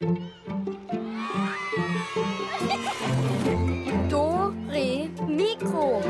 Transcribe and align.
Do, 0.00 0.14
Re, 4.70 5.10
Mikro. 5.26 6.00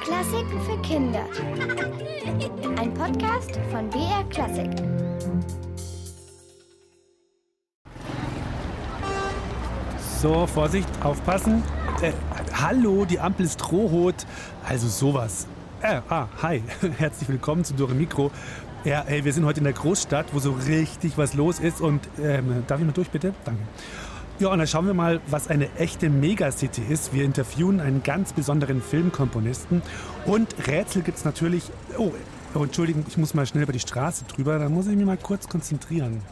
Klassiken 0.00 0.60
für 0.60 0.80
Kinder. 0.82 1.24
Ein 2.78 2.94
Podcast 2.94 3.58
von 3.72 3.90
BR 3.90 4.22
Klassik. 4.30 4.70
So, 10.22 10.46
Vorsicht, 10.46 10.88
aufpassen. 11.02 11.64
Äh, 12.00 12.12
hallo, 12.52 13.06
die 13.06 13.18
Ampel 13.18 13.46
ist 13.46 13.72
rohrot. 13.72 14.24
Also 14.68 14.86
sowas. 14.86 15.48
Äh, 15.82 16.00
ah, 16.08 16.28
hi. 16.40 16.62
Herzlich 16.98 17.28
willkommen 17.28 17.64
zu 17.64 17.74
Dore 17.74 17.94
Mikro. 17.94 18.30
Ja, 18.82 19.02
ey, 19.02 19.26
wir 19.26 19.32
sind 19.34 19.44
heute 19.44 19.58
in 19.58 19.64
der 19.64 19.74
Großstadt, 19.74 20.32
wo 20.32 20.38
so 20.38 20.52
richtig 20.52 21.18
was 21.18 21.34
los 21.34 21.60
ist. 21.60 21.82
Und 21.82 22.00
ähm, 22.18 22.64
darf 22.66 22.80
ich 22.80 22.86
mal 22.86 22.92
durch, 22.92 23.10
bitte? 23.10 23.34
Danke. 23.44 23.60
Ja, 24.38 24.48
und 24.48 24.58
dann 24.58 24.66
schauen 24.66 24.86
wir 24.86 24.94
mal, 24.94 25.20
was 25.26 25.50
eine 25.50 25.70
echte 25.76 26.08
Megacity 26.08 26.80
ist. 26.88 27.12
Wir 27.12 27.24
interviewen 27.24 27.80
einen 27.80 28.02
ganz 28.02 28.32
besonderen 28.32 28.80
Filmkomponisten. 28.80 29.82
Und 30.24 30.66
Rätsel 30.66 31.02
gibt 31.02 31.18
es 31.18 31.26
natürlich. 31.26 31.64
Oh, 31.98 32.12
oh, 32.54 32.62
Entschuldigung, 32.62 33.04
ich 33.06 33.18
muss 33.18 33.34
mal 33.34 33.44
schnell 33.44 33.64
über 33.64 33.74
die 33.74 33.80
Straße 33.80 34.24
drüber. 34.24 34.58
Da 34.58 34.70
muss 34.70 34.86
ich 34.86 34.96
mich 34.96 35.04
mal 35.04 35.18
kurz 35.18 35.46
konzentrieren. 35.46 36.22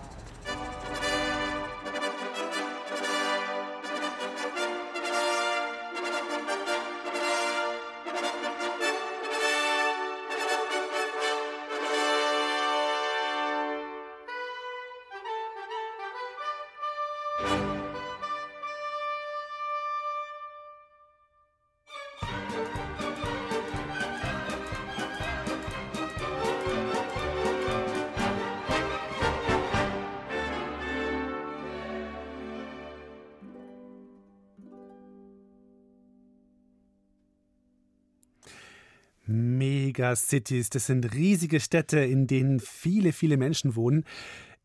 Megacities, 39.28 40.70
das 40.70 40.86
sind 40.86 41.14
riesige 41.14 41.60
Städte, 41.60 42.00
in 42.00 42.26
denen 42.26 42.60
viele, 42.60 43.12
viele 43.12 43.36
Menschen 43.36 43.76
wohnen. 43.76 44.04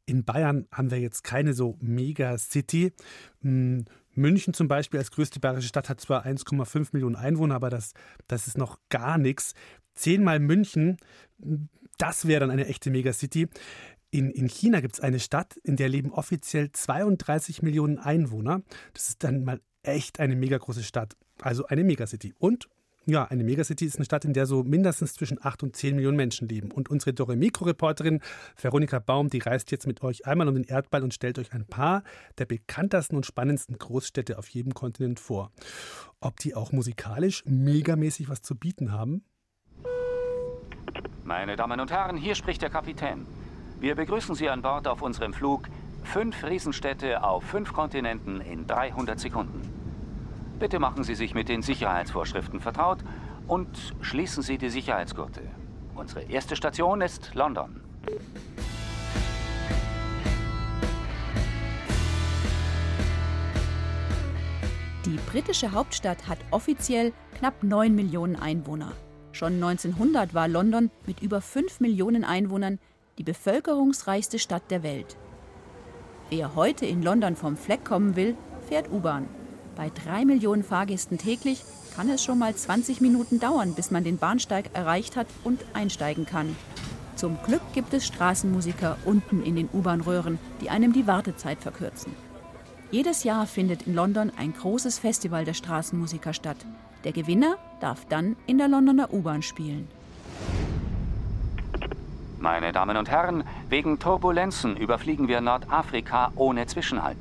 In 0.06 0.23
Bayern 0.23 0.67
haben 0.72 0.92
wir 0.92 1.00
jetzt 1.00 1.23
keine 1.23 1.53
so 1.53 1.78
Megacity. 1.80 2.94
Hm, 3.41 3.86
München 4.16 4.53
zum 4.53 4.67
Beispiel 4.67 5.00
als 5.00 5.11
größte 5.11 5.39
bayerische 5.39 5.67
Stadt 5.67 5.89
hat 5.89 6.00
zwar 6.00 6.25
1,5 6.25 6.89
Millionen 6.94 7.16
Einwohner, 7.16 7.56
aber 7.56 7.69
das, 7.69 7.94
das 8.28 8.47
ist 8.47 8.58
noch 8.58 8.80
gar 8.89 9.17
nichts. 9.17 9.53
Zehnmal 9.95 10.39
München, 10.39 10.97
das 11.97 12.28
wäre 12.28 12.41
dann 12.41 12.52
eine 12.52 12.67
echte 12.67 12.89
Megacity. 12.89 13.47
In, 14.11 14.30
in 14.30 14.47
China 14.47 14.81
gibt 14.81 14.95
es 14.95 15.00
eine 15.00 15.19
Stadt, 15.19 15.58
in 15.64 15.75
der 15.75 15.89
leben 15.89 16.11
offiziell 16.11 16.72
32 16.72 17.61
Millionen 17.64 17.97
Einwohner. 17.97 18.61
Das 18.94 19.09
ist 19.09 19.23
dann 19.23 19.44
mal 19.44 19.59
echt 19.81 20.19
eine 20.19 20.36
mega 20.36 20.58
große 20.58 20.84
Stadt. 20.84 21.16
Also 21.41 21.66
eine 21.66 21.84
Megacity. 21.84 22.34
Und 22.38 22.69
ja, 23.05 23.25
eine 23.25 23.43
Megacity 23.43 23.85
ist 23.85 23.97
eine 23.97 24.05
Stadt, 24.05 24.25
in 24.25 24.33
der 24.33 24.45
so 24.45 24.63
mindestens 24.63 25.13
zwischen 25.13 25.43
8 25.43 25.63
und 25.63 25.75
10 25.75 25.95
Millionen 25.95 26.17
Menschen 26.17 26.47
leben. 26.47 26.71
Und 26.71 26.89
unsere 26.89 27.13
Dore 27.13 27.35
Mikro-Reporterin 27.35 28.21
Veronika 28.59 28.99
Baum, 28.99 29.29
die 29.29 29.39
reist 29.39 29.71
jetzt 29.71 29.87
mit 29.87 30.03
euch 30.03 30.25
einmal 30.25 30.47
um 30.47 30.55
den 30.55 30.63
Erdball 30.63 31.03
und 31.03 31.13
stellt 31.13 31.37
euch 31.39 31.53
ein 31.53 31.65
paar 31.65 32.03
der 32.37 32.45
bekanntesten 32.45 33.15
und 33.15 33.25
spannendsten 33.25 33.77
Großstädte 33.77 34.37
auf 34.37 34.47
jedem 34.49 34.73
Kontinent 34.73 35.19
vor. 35.19 35.51
Ob 36.21 36.39
die 36.39 36.55
auch 36.55 36.71
musikalisch 36.71 37.43
megamäßig 37.45 38.29
was 38.29 38.41
zu 38.41 38.55
bieten 38.55 38.91
haben? 38.91 39.23
Meine 41.23 41.55
Damen 41.55 41.79
und 41.79 41.91
Herren, 41.91 42.17
hier 42.17 42.35
spricht 42.35 42.61
der 42.61 42.69
Kapitän. 42.69 43.25
Wir 43.79 43.95
begrüßen 43.95 44.35
Sie 44.35 44.49
an 44.49 44.61
Bord 44.61 44.88
auf 44.88 45.01
unserem 45.01 45.33
Flug 45.33 45.67
Fünf 46.03 46.44
Riesenstädte 46.44 47.23
auf 47.23 47.44
fünf 47.44 47.73
Kontinenten 47.73 48.41
in 48.41 48.67
300 48.67 49.19
Sekunden. 49.19 49.82
Bitte 50.63 50.79
machen 50.79 51.03
Sie 51.03 51.16
sich 51.16 51.34
mit 51.34 51.50
den 51.50 51.62
Sicherheitsvorschriften 51.62 52.62
vertraut 52.62 53.00
und 53.50 53.68
schließen 54.00 54.41
Sie 54.41 54.57
die 54.57 54.69
Sicherheitsgurte. 54.69 55.41
Unsere 55.94 56.22
erste 56.22 56.56
Station 56.56 57.01
ist 57.01 57.35
London. 57.35 57.81
Die 65.06 65.18
britische 65.29 65.73
Hauptstadt 65.73 66.29
hat 66.29 66.38
offiziell 66.52 67.12
knapp 67.38 67.62
9 67.62 67.94
Millionen 67.94 68.38
Einwohner. 68.38 68.94
Schon 69.34 69.56
1900 69.56 70.34
war 70.34 70.47
London 70.47 70.91
mit 71.06 71.22
über 71.22 71.41
5 71.41 71.81
Millionen 71.81 72.23
Einwohnern 72.23 72.79
die 73.18 73.23
bevölkerungsreichste 73.23 74.40
Stadt 74.40 74.72
der 74.72 74.81
Welt. 74.81 75.18
Wer 76.29 76.56
heute 76.56 76.85
in 76.85 77.03
London 77.03 77.35
vom 77.35 77.57
Fleck 77.57 77.84
kommen 77.84 78.16
will, 78.16 78.38
fährt 78.69 78.90
U-Bahn. 78.90 79.28
Bei 79.75 79.89
drei 79.89 80.23
Millionen 80.23 80.63
Fahrgästen 80.63 81.17
täglich 81.17 81.63
kann 81.95 82.09
es 82.09 82.23
schon 82.23 82.39
mal 82.39 82.56
20 82.56 83.01
Minuten 83.01 83.39
dauern, 83.39 83.73
bis 83.73 83.91
man 83.91 84.03
den 84.03 84.17
Bahnsteig 84.17 84.69
erreicht 84.73 85.16
hat 85.16 85.28
und 85.44 85.63
einsteigen 85.73 86.25
kann. 86.25 86.56
Zum 87.16 87.38
Glück 87.44 87.61
gibt 87.73 87.94
es 87.94 88.06
Straßenmusiker 88.06 88.97
unten 89.06 89.44
in 89.44 89.56
den 89.56 89.69
U-Bahn-Röhren, 89.72 90.39
die 90.61 90.69
einem 90.69 90.94
die 90.94 91.07
Wartezeit 91.07 91.59
verkürzen. 91.59 92.13
Jedes 92.91 93.23
Jahr 93.23 93.47
findet 93.47 93.88
in 93.88 93.95
London 93.95 94.31
ein 94.38 94.53
großes 94.53 95.00
Festival 95.00 95.45
der 95.45 95.53
Straßenmusiker 95.53 96.34
statt. 96.34 96.57
Der 97.03 97.11
Gewinner 97.11 97.57
darf 97.79 98.05
dann 98.05 98.35
in 98.45 98.57
der 98.57 98.67
Londoner 98.67 99.11
U-Bahn 99.11 99.41
spielen. 99.41 99.88
Meine 102.40 102.72
Damen 102.73 102.97
und 102.97 103.09
Herren, 103.09 103.44
wegen 103.69 104.00
Turbulenzen 104.00 104.75
überfliegen 104.75 105.28
wir 105.28 105.41
Nordafrika 105.41 106.31
ohne 106.35 106.67
Zwischenhalt. 106.67 107.17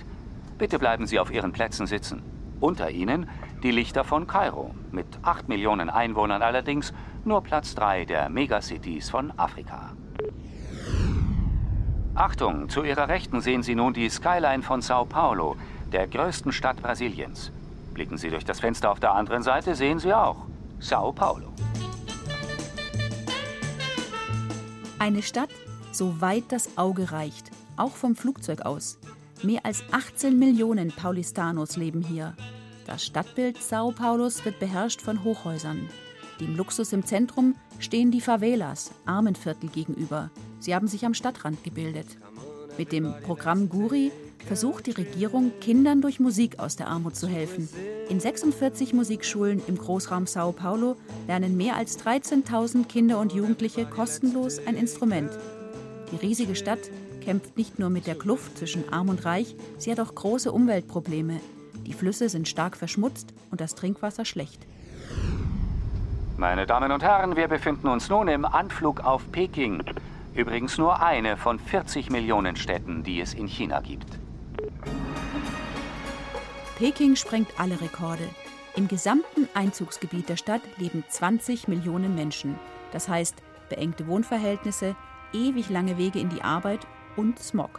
Bitte 0.58 0.78
bleiben 0.78 1.06
Sie 1.06 1.18
auf 1.18 1.32
Ihren 1.32 1.52
Plätzen 1.52 1.86
sitzen. 1.86 2.31
Unter 2.62 2.92
ihnen 2.92 3.28
die 3.64 3.72
Lichter 3.72 4.04
von 4.04 4.28
Kairo, 4.28 4.72
mit 4.92 5.06
8 5.22 5.48
Millionen 5.48 5.90
Einwohnern 5.90 6.42
allerdings 6.42 6.94
nur 7.24 7.42
Platz 7.42 7.74
3 7.74 8.04
der 8.04 8.28
Megacities 8.28 9.10
von 9.10 9.36
Afrika. 9.36 9.90
Achtung, 12.14 12.68
zu 12.68 12.84
Ihrer 12.84 13.08
Rechten 13.08 13.40
sehen 13.40 13.64
Sie 13.64 13.74
nun 13.74 13.94
die 13.94 14.08
Skyline 14.08 14.62
von 14.62 14.80
Sao 14.80 15.04
Paulo, 15.04 15.56
der 15.90 16.06
größten 16.06 16.52
Stadt 16.52 16.80
Brasiliens. 16.80 17.50
Blicken 17.94 18.16
Sie 18.16 18.30
durch 18.30 18.44
das 18.44 18.60
Fenster 18.60 18.92
auf 18.92 19.00
der 19.00 19.12
anderen 19.12 19.42
Seite, 19.42 19.74
sehen 19.74 19.98
Sie 19.98 20.14
auch 20.14 20.46
Sao 20.78 21.10
Paulo. 21.10 21.52
Eine 25.00 25.22
Stadt, 25.22 25.50
so 25.90 26.20
weit 26.20 26.44
das 26.50 26.78
Auge 26.78 27.10
reicht, 27.10 27.50
auch 27.76 27.96
vom 27.96 28.14
Flugzeug 28.14 28.60
aus. 28.60 29.00
Mehr 29.44 29.66
als 29.66 29.82
18 29.90 30.38
Millionen 30.38 30.92
Paulistanos 30.92 31.76
leben 31.76 32.00
hier. 32.02 32.36
Das 32.86 33.04
Stadtbild 33.04 33.60
Sao 33.60 33.90
Paulos 33.90 34.44
wird 34.44 34.60
beherrscht 34.60 35.02
von 35.02 35.24
Hochhäusern. 35.24 35.88
Dem 36.38 36.56
Luxus 36.56 36.92
im 36.92 37.04
Zentrum 37.04 37.56
stehen 37.80 38.12
die 38.12 38.20
Favelas, 38.20 38.92
Armenviertel 39.04 39.68
gegenüber. 39.68 40.30
Sie 40.60 40.76
haben 40.76 40.86
sich 40.86 41.04
am 41.04 41.14
Stadtrand 41.14 41.64
gebildet. 41.64 42.06
Mit 42.78 42.92
dem 42.92 43.12
Programm 43.24 43.68
Guri 43.68 44.12
versucht 44.46 44.86
die 44.86 44.92
Regierung, 44.92 45.50
Kindern 45.60 46.02
durch 46.02 46.20
Musik 46.20 46.60
aus 46.60 46.76
der 46.76 46.86
Armut 46.86 47.16
zu 47.16 47.26
helfen. 47.26 47.68
In 48.08 48.20
46 48.20 48.92
Musikschulen 48.92 49.60
im 49.66 49.76
Großraum 49.76 50.28
Sao 50.28 50.52
Paulo 50.52 50.96
lernen 51.26 51.56
mehr 51.56 51.76
als 51.76 51.98
13.000 51.98 52.86
Kinder 52.86 53.18
und 53.18 53.32
Jugendliche 53.32 53.86
kostenlos 53.86 54.60
ein 54.66 54.76
Instrument. 54.76 55.30
Die 56.12 56.16
riesige 56.16 56.54
Stadt 56.54 56.90
kämpft 57.24 57.56
nicht 57.56 57.78
nur 57.78 57.90
mit 57.90 58.06
der 58.06 58.14
Kluft 58.14 58.58
zwischen 58.58 58.92
Arm 58.92 59.08
und 59.08 59.24
Reich, 59.24 59.54
sie 59.78 59.90
hat 59.90 60.00
auch 60.00 60.14
große 60.14 60.52
Umweltprobleme. 60.52 61.40
Die 61.86 61.92
Flüsse 61.92 62.28
sind 62.28 62.48
stark 62.48 62.76
verschmutzt 62.76 63.32
und 63.50 63.60
das 63.60 63.74
Trinkwasser 63.74 64.24
schlecht. 64.24 64.66
Meine 66.36 66.66
Damen 66.66 66.90
und 66.90 67.02
Herren, 67.02 67.36
wir 67.36 67.48
befinden 67.48 67.88
uns 67.88 68.08
nun 68.08 68.28
im 68.28 68.44
Anflug 68.44 69.00
auf 69.00 69.30
Peking. 69.30 69.82
Übrigens 70.34 70.78
nur 70.78 71.00
eine 71.02 71.36
von 71.36 71.58
40 71.58 72.10
Millionen 72.10 72.56
Städten, 72.56 73.02
die 73.04 73.20
es 73.20 73.34
in 73.34 73.46
China 73.46 73.80
gibt. 73.80 74.18
Peking 76.78 77.16
sprengt 77.16 77.48
alle 77.58 77.80
Rekorde. 77.80 78.28
Im 78.74 78.88
gesamten 78.88 79.48
Einzugsgebiet 79.54 80.28
der 80.28 80.36
Stadt 80.36 80.62
leben 80.78 81.04
20 81.06 81.68
Millionen 81.68 82.14
Menschen. 82.14 82.58
Das 82.90 83.08
heißt, 83.08 83.36
beengte 83.68 84.06
Wohnverhältnisse, 84.06 84.96
ewig 85.32 85.70
lange 85.70 85.98
Wege 85.98 86.18
in 86.18 86.30
die 86.30 86.42
Arbeit 86.42 86.80
und 87.16 87.38
Smog. 87.38 87.70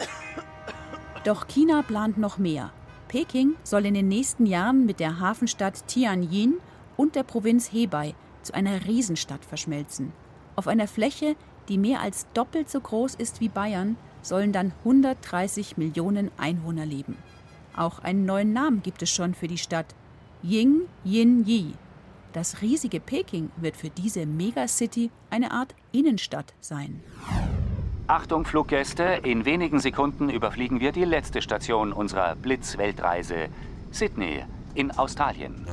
Doch 1.24 1.48
China 1.48 1.82
plant 1.82 2.18
noch 2.18 2.38
mehr. 2.38 2.72
Peking 3.08 3.56
soll 3.64 3.86
in 3.86 3.94
den 3.94 4.08
nächsten 4.08 4.46
Jahren 4.46 4.86
mit 4.86 5.00
der 5.00 5.20
Hafenstadt 5.20 5.88
Tianjin 5.88 6.56
und 6.98 7.16
der 7.16 7.24
Provinz 7.24 7.72
Hebei 7.72 8.16
zu 8.42 8.54
einer 8.54 8.86
Riesenstadt 8.86 9.46
verschmelzen. 9.46 10.12
Auf 10.56 10.68
einer 10.68 10.88
Fläche, 10.88 11.36
die 11.70 11.78
mehr 11.78 12.02
als 12.02 12.28
doppelt 12.34 12.70
so 12.70 12.80
groß 12.80 13.16
ist 13.16 13.40
wie 13.40 13.50
Bayern, 13.50 13.98
sollen 14.22 14.52
dann 14.52 14.74
130 14.80 15.78
Millionen 15.78 16.32
Einwohner 16.38 16.86
leben. 16.86 17.18
Auch 17.76 18.00
einen 18.00 18.26
neuen 18.26 18.54
Namen 18.54 18.84
gibt 18.84 19.02
es 19.02 19.10
schon 19.10 19.34
für 19.34 19.48
die 19.48 19.58
Stadt. 19.58 19.96
Ying 20.44 20.82
Yin 21.04 21.46
Yi. 21.46 21.74
Das 22.34 22.62
riesige 22.62 23.00
Peking 23.00 23.52
wird 23.58 23.78
für 23.78 23.90
diese 23.90 24.26
Megacity 24.26 25.12
eine 25.30 25.52
Art 25.52 25.76
Innenstadt 25.92 26.54
sein. 26.60 27.02
Achtung 28.08 28.44
Fluggäste, 28.46 29.22
in 29.24 29.46
wenigen 29.46 29.80
Sekunden 29.80 30.30
überfliegen 30.30 30.82
wir 30.82 30.92
die 30.92 31.06
letzte 31.06 31.42
Station 31.42 31.94
unserer 31.94 32.36
Blitzweltreise, 32.36 33.48
Sydney 33.92 34.44
in 34.76 34.92
Australien. 34.92 35.66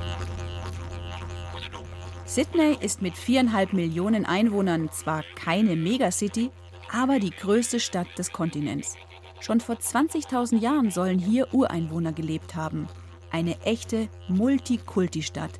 Sydney 2.27 2.77
ist 2.81 3.03
mit 3.03 3.17
viereinhalb 3.17 3.73
Millionen 3.73 4.27
Einwohnern 4.27 4.91
zwar 4.93 5.25
keine 5.35 5.75
Megacity, 5.75 6.51
aber 6.93 7.19
die 7.19 7.31
größte 7.31 7.81
Stadt 7.81 8.07
des 8.17 8.31
Kontinents. 8.31 8.95
Schon 9.41 9.59
vor 9.59 9.75
20.000 9.75 10.61
Jahren 10.61 10.93
sollen 10.93 11.19
hier 11.19 11.53
Ureinwohner 11.53 12.13
gelebt 12.13 12.55
haben. 12.55 12.87
Eine 13.33 13.61
echte 13.63 14.09
Multikulti-Stadt. 14.29 15.59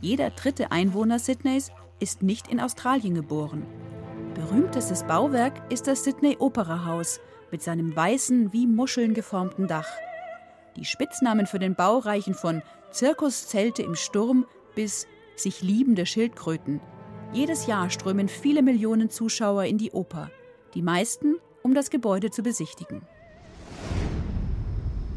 Jeder 0.00 0.30
dritte 0.30 0.70
Einwohner 0.70 1.18
Sydneys 1.18 1.72
ist 1.98 2.22
nicht 2.22 2.46
in 2.46 2.60
Australien 2.60 3.16
geboren. 3.16 3.66
Berühmtestes 4.34 5.02
Bauwerk 5.02 5.60
ist 5.70 5.86
das 5.86 6.04
Sydney 6.04 6.36
Opera 6.38 6.86
House 6.86 7.20
mit 7.50 7.62
seinem 7.62 7.94
weißen, 7.94 8.52
wie 8.52 8.66
Muscheln 8.66 9.12
geformten 9.12 9.66
Dach. 9.66 9.88
Die 10.76 10.86
Spitznamen 10.86 11.46
für 11.46 11.58
den 11.58 11.74
Bau 11.74 11.98
reichen 11.98 12.32
von 12.32 12.62
Zirkuszelte 12.90 13.82
im 13.82 13.94
Sturm 13.94 14.46
bis 14.74 15.06
sich 15.36 15.60
liebende 15.60 16.06
Schildkröten. 16.06 16.80
Jedes 17.32 17.66
Jahr 17.66 17.90
strömen 17.90 18.28
viele 18.28 18.62
Millionen 18.62 19.10
Zuschauer 19.10 19.64
in 19.64 19.76
die 19.76 19.90
Oper, 19.92 20.30
die 20.74 20.82
meisten, 20.82 21.36
um 21.62 21.74
das 21.74 21.90
Gebäude 21.90 22.30
zu 22.30 22.42
besichtigen. 22.42 23.02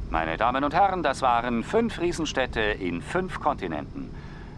Meine 0.09 0.35
Damen 0.35 0.63
und 0.63 0.73
Herren, 0.73 1.03
das 1.03 1.21
waren 1.21 1.63
fünf 1.63 1.99
Riesenstädte 1.99 2.59
in 2.59 3.01
fünf 3.01 3.39
Kontinenten. 3.39 4.09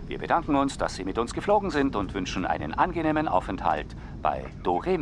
Wir 0.08 0.20
bedanken 0.20 0.56
uns, 0.56 0.78
dass 0.78 0.96
Sie 0.96 1.04
mit 1.04 1.18
uns 1.18 1.34
geflogen 1.34 1.70
sind 1.70 1.96
und 1.98 2.14
wünschen 2.14 2.46
einen 2.46 2.74
angenehmen 2.74 3.28
Aufenthalt 3.28 3.96
bei 4.22 4.46
Dore 4.64 4.98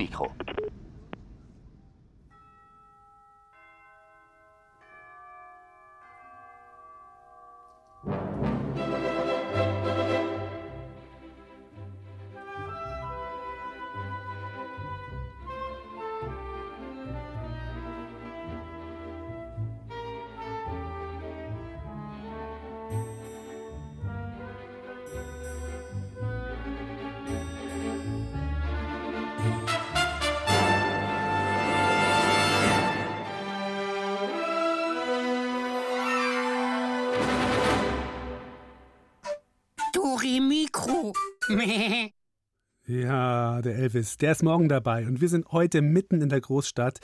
Ja, 42.87 43.63
der 43.63 43.75
Elvis, 43.75 44.17
der 44.17 44.33
ist 44.33 44.43
morgen 44.43 44.69
dabei 44.69 45.07
und 45.07 45.19
wir 45.19 45.29
sind 45.29 45.51
heute 45.51 45.81
mitten 45.81 46.21
in 46.21 46.29
der 46.29 46.39
Großstadt. 46.39 46.99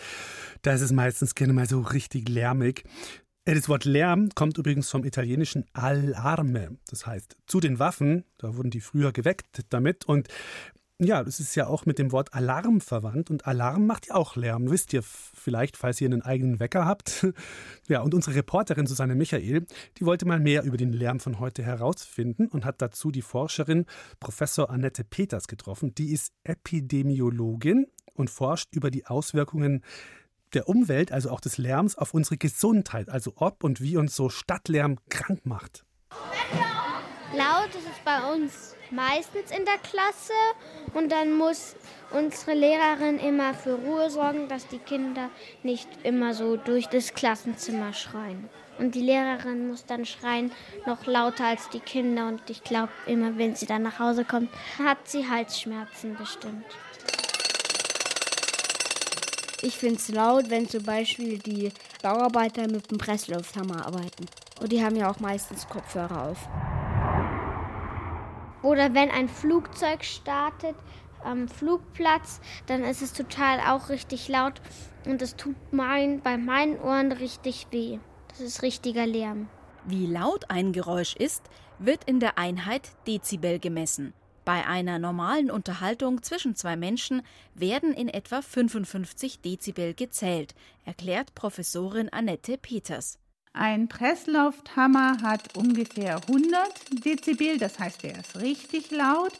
Da 0.61 0.73
ist 0.73 0.81
es 0.81 0.91
meistens 0.91 1.33
gerne 1.33 1.53
mal 1.53 1.67
so 1.67 1.81
richtig 1.81 2.29
lärmig. 2.29 2.83
Äh, 3.45 3.55
das 3.55 3.67
Wort 3.67 3.85
Lärm 3.85 4.29
kommt 4.35 4.59
übrigens 4.59 4.91
vom 4.91 5.03
italienischen 5.05 5.65
Allarme. 5.73 6.77
Das 6.87 7.07
heißt, 7.07 7.35
zu 7.47 7.59
den 7.59 7.79
Waffen, 7.79 8.25
da 8.37 8.55
wurden 8.55 8.69
die 8.69 8.81
früher 8.81 9.11
geweckt 9.11 9.65
damit. 9.69 10.05
Und 10.05 10.27
ja, 11.03 11.23
das 11.23 11.39
ist 11.39 11.55
ja 11.55 11.65
auch 11.67 11.85
mit 11.85 11.97
dem 11.97 12.11
Wort 12.11 12.33
Alarm 12.33 12.79
verwandt 12.79 13.31
und 13.31 13.47
Alarm 13.47 13.87
macht 13.87 14.07
ja 14.07 14.15
auch 14.15 14.35
Lärm, 14.35 14.69
wisst 14.69 14.93
ihr 14.93 15.01
vielleicht, 15.01 15.75
falls 15.75 15.99
ihr 15.99 16.07
einen 16.07 16.21
eigenen 16.21 16.59
Wecker 16.59 16.85
habt. 16.85 17.27
Ja, 17.87 18.01
und 18.01 18.13
unsere 18.13 18.37
Reporterin 18.37 18.87
Susanne 18.87 19.15
Michael, 19.15 19.65
die 19.97 20.05
wollte 20.05 20.25
mal 20.25 20.39
mehr 20.39 20.63
über 20.63 20.77
den 20.77 20.93
Lärm 20.93 21.19
von 21.19 21.39
heute 21.39 21.61
herausfinden 21.61 22.47
und 22.47 22.63
hat 22.63 22.81
dazu 22.81 23.11
die 23.11 23.21
Forscherin 23.21 23.85
Professor 24.21 24.69
Annette 24.69 25.03
Peters 25.03 25.47
getroffen. 25.47 25.93
Die 25.95 26.13
ist 26.13 26.31
Epidemiologin 26.45 27.87
und 28.13 28.29
forscht 28.29 28.73
über 28.73 28.91
die 28.91 29.07
Auswirkungen 29.07 29.83
der 30.53 30.69
Umwelt, 30.69 31.11
also 31.11 31.31
auch 31.31 31.41
des 31.41 31.57
Lärms, 31.57 31.97
auf 31.97 32.13
unsere 32.13 32.37
Gesundheit, 32.37 33.09
also 33.09 33.33
ob 33.35 33.63
und 33.63 33.81
wie 33.81 33.97
uns 33.97 34.15
so 34.15 34.29
Stadtlärm 34.29 34.97
krank 35.09 35.45
macht. 35.45 35.83
Laut 37.35 37.69
ist 37.69 37.87
es 37.87 38.05
bei 38.05 38.33
uns 38.33 38.75
meistens 38.91 39.51
in 39.51 39.65
der 39.65 39.77
Klasse 39.77 40.33
und 40.93 41.11
dann 41.11 41.33
muss 41.33 41.75
unsere 42.11 42.53
Lehrerin 42.53 43.19
immer 43.19 43.53
für 43.53 43.75
Ruhe 43.75 44.09
sorgen, 44.09 44.47
dass 44.47 44.67
die 44.67 44.79
Kinder 44.79 45.29
nicht 45.63 45.87
immer 46.03 46.33
so 46.33 46.57
durch 46.57 46.87
das 46.87 47.13
Klassenzimmer 47.13 47.93
schreien. 47.93 48.49
Und 48.79 48.95
die 48.95 49.01
Lehrerin 49.01 49.69
muss 49.69 49.85
dann 49.85 50.05
schreien 50.05 50.51
noch 50.85 51.05
lauter 51.05 51.45
als 51.45 51.69
die 51.69 51.79
Kinder 51.79 52.27
und 52.27 52.49
ich 52.49 52.63
glaube 52.63 52.91
immer, 53.05 53.37
wenn 53.37 53.55
sie 53.55 53.65
dann 53.65 53.83
nach 53.83 53.99
Hause 53.99 54.25
kommt, 54.25 54.49
hat 54.79 54.97
sie 55.07 55.29
Halsschmerzen 55.29 56.15
bestimmt. 56.15 56.65
Ich 59.63 59.77
finde 59.77 59.97
es 59.97 60.09
laut, 60.09 60.49
wenn 60.49 60.67
zum 60.67 60.83
Beispiel 60.83 61.37
die 61.37 61.71
Bauarbeiter 62.01 62.63
mit 62.63 62.89
dem 62.89 62.97
Presslufthammer 62.97 63.85
arbeiten. 63.85 64.25
Und 64.59 64.71
die 64.71 64.83
haben 64.83 64.95
ja 64.95 65.11
auch 65.11 65.19
meistens 65.19 65.67
Kopfhörer 65.69 66.29
auf. 66.29 66.47
Oder 68.63 68.93
wenn 68.93 69.09
ein 69.09 69.27
Flugzeug 69.27 70.03
startet 70.03 70.75
am 71.23 71.47
Flugplatz, 71.47 72.41
dann 72.67 72.83
ist 72.83 73.01
es 73.01 73.13
total 73.13 73.59
auch 73.59 73.89
richtig 73.89 74.27
laut 74.27 74.61
und 75.05 75.21
es 75.21 75.35
tut 75.35 75.55
mein, 75.71 76.21
bei 76.21 76.37
meinen 76.37 76.79
Ohren 76.79 77.11
richtig 77.11 77.67
weh. 77.71 77.99
Das 78.29 78.39
ist 78.39 78.61
richtiger 78.61 79.05
Lärm. 79.05 79.49
Wie 79.85 80.05
laut 80.05 80.49
ein 80.49 80.73
Geräusch 80.73 81.15
ist, 81.15 81.43
wird 81.79 82.03
in 82.05 82.19
der 82.19 82.37
Einheit 82.37 82.91
Dezibel 83.07 83.59
gemessen. 83.59 84.13
Bei 84.45 84.65
einer 84.65 84.97
normalen 84.97 85.51
Unterhaltung 85.51 86.23
zwischen 86.23 86.55
zwei 86.55 86.75
Menschen 86.75 87.21
werden 87.53 87.93
in 87.93 88.09
etwa 88.09 88.41
55 88.41 89.41
Dezibel 89.41 89.93
gezählt, 89.93 90.55
erklärt 90.85 91.35
Professorin 91.35 92.09
Annette 92.09 92.57
Peters. 92.57 93.19
Ein 93.53 93.89
Presslufthammer 93.89 95.21
hat 95.21 95.57
ungefähr 95.57 96.21
100 96.27 97.05
Dezibel, 97.05 97.57
das 97.57 97.79
heißt, 97.79 98.03
er 98.05 98.19
ist 98.19 98.39
richtig 98.39 98.91
laut 98.91 99.33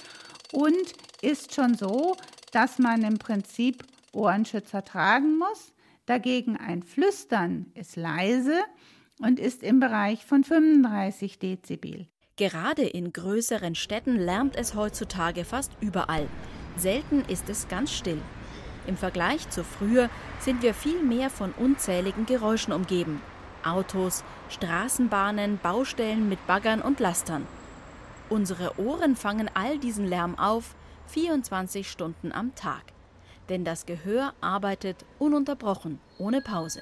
und 0.51 0.93
ist 1.21 1.55
schon 1.55 1.75
so, 1.75 2.17
dass 2.51 2.77
man 2.77 3.03
im 3.03 3.17
Prinzip 3.17 3.83
Ohrenschützer 4.11 4.83
tragen 4.83 5.37
muss. 5.37 5.71
Dagegen 6.05 6.57
ein 6.57 6.83
Flüstern 6.83 7.67
ist 7.73 7.95
leise 7.95 8.59
und 9.21 9.39
ist 9.39 9.63
im 9.63 9.79
Bereich 9.79 10.25
von 10.25 10.43
35 10.43 11.39
Dezibel. 11.39 12.07
Gerade 12.35 12.83
in 12.83 13.13
größeren 13.13 13.75
Städten 13.75 14.17
lärmt 14.17 14.57
es 14.57 14.75
heutzutage 14.75 15.45
fast 15.45 15.71
überall. 15.79 16.27
Selten 16.75 17.21
ist 17.29 17.47
es 17.47 17.69
ganz 17.69 17.93
still. 17.93 18.21
Im 18.87 18.97
Vergleich 18.97 19.49
zu 19.49 19.63
früher 19.63 20.09
sind 20.39 20.63
wir 20.63 20.73
viel 20.73 21.01
mehr 21.01 21.29
von 21.29 21.53
unzähligen 21.53 22.25
Geräuschen 22.25 22.73
umgeben. 22.73 23.21
Autos, 23.65 24.23
Straßenbahnen, 24.49 25.59
Baustellen 25.61 26.29
mit 26.29 26.45
Baggern 26.47 26.81
und 26.81 26.99
Lastern. 26.99 27.47
Unsere 28.29 28.79
Ohren 28.79 29.15
fangen 29.15 29.49
all 29.53 29.77
diesen 29.77 30.07
Lärm 30.07 30.37
auf, 30.37 30.75
24 31.07 31.89
Stunden 31.89 32.31
am 32.31 32.55
Tag. 32.55 32.83
Denn 33.49 33.65
das 33.65 33.85
Gehör 33.85 34.33
arbeitet 34.39 35.05
ununterbrochen, 35.19 35.99
ohne 36.17 36.41
Pause. 36.41 36.81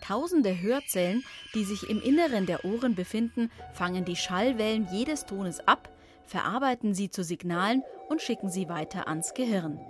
Tausende 0.00 0.60
Hörzellen, 0.60 1.24
die 1.54 1.64
sich 1.64 1.90
im 1.90 2.00
Inneren 2.00 2.46
der 2.46 2.64
Ohren 2.64 2.94
befinden, 2.94 3.50
fangen 3.72 4.04
die 4.04 4.16
Schallwellen 4.16 4.86
jedes 4.92 5.26
Tones 5.26 5.60
ab, 5.66 5.88
verarbeiten 6.24 6.94
sie 6.94 7.10
zu 7.10 7.24
Signalen 7.24 7.82
und 8.08 8.22
schicken 8.22 8.48
sie 8.48 8.68
weiter 8.68 9.08
ans 9.08 9.34
Gehirn. 9.34 9.80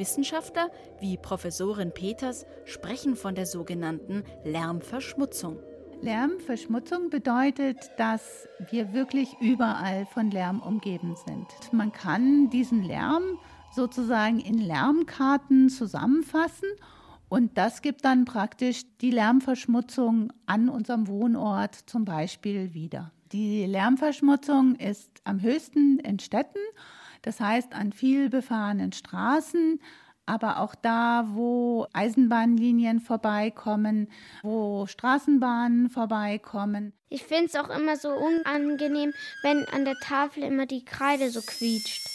Wissenschaftler 0.00 0.70
wie 0.98 1.18
Professorin 1.18 1.92
Peters 1.92 2.46
sprechen 2.64 3.14
von 3.14 3.34
der 3.34 3.44
sogenannten 3.44 4.24
Lärmverschmutzung. 4.44 5.58
Lärmverschmutzung 6.00 7.10
bedeutet, 7.10 7.90
dass 7.98 8.48
wir 8.70 8.94
wirklich 8.94 9.36
überall 9.42 10.06
von 10.06 10.30
Lärm 10.30 10.60
umgeben 10.60 11.14
sind. 11.26 11.46
Man 11.72 11.92
kann 11.92 12.48
diesen 12.48 12.82
Lärm 12.82 13.38
sozusagen 13.72 14.40
in 14.40 14.56
Lärmkarten 14.56 15.68
zusammenfassen 15.68 16.68
und 17.28 17.58
das 17.58 17.82
gibt 17.82 18.06
dann 18.06 18.24
praktisch 18.24 18.84
die 19.02 19.10
Lärmverschmutzung 19.10 20.32
an 20.46 20.70
unserem 20.70 21.08
Wohnort 21.08 21.74
zum 21.74 22.06
Beispiel 22.06 22.72
wieder. 22.72 23.12
Die 23.32 23.66
Lärmverschmutzung 23.66 24.76
ist 24.76 25.20
am 25.24 25.42
höchsten 25.42 25.98
in 25.98 26.18
Städten 26.18 26.58
das 27.22 27.40
heißt 27.40 27.74
an 27.74 27.92
viel 27.92 28.30
befahrenen 28.30 28.92
Straßen, 28.92 29.80
aber 30.26 30.60
auch 30.60 30.74
da, 30.74 31.26
wo 31.30 31.86
Eisenbahnlinien 31.92 33.00
vorbeikommen, 33.00 34.08
wo 34.42 34.86
Straßenbahnen 34.86 35.90
vorbeikommen. 35.90 36.92
Ich 37.08 37.24
finde 37.24 37.46
es 37.46 37.56
auch 37.56 37.68
immer 37.68 37.96
so 37.96 38.10
unangenehm, 38.10 39.12
wenn 39.42 39.66
an 39.68 39.84
der 39.84 39.96
Tafel 39.96 40.44
immer 40.44 40.66
die 40.66 40.84
Kreide 40.84 41.30
so 41.30 41.40
quietscht. 41.40 42.08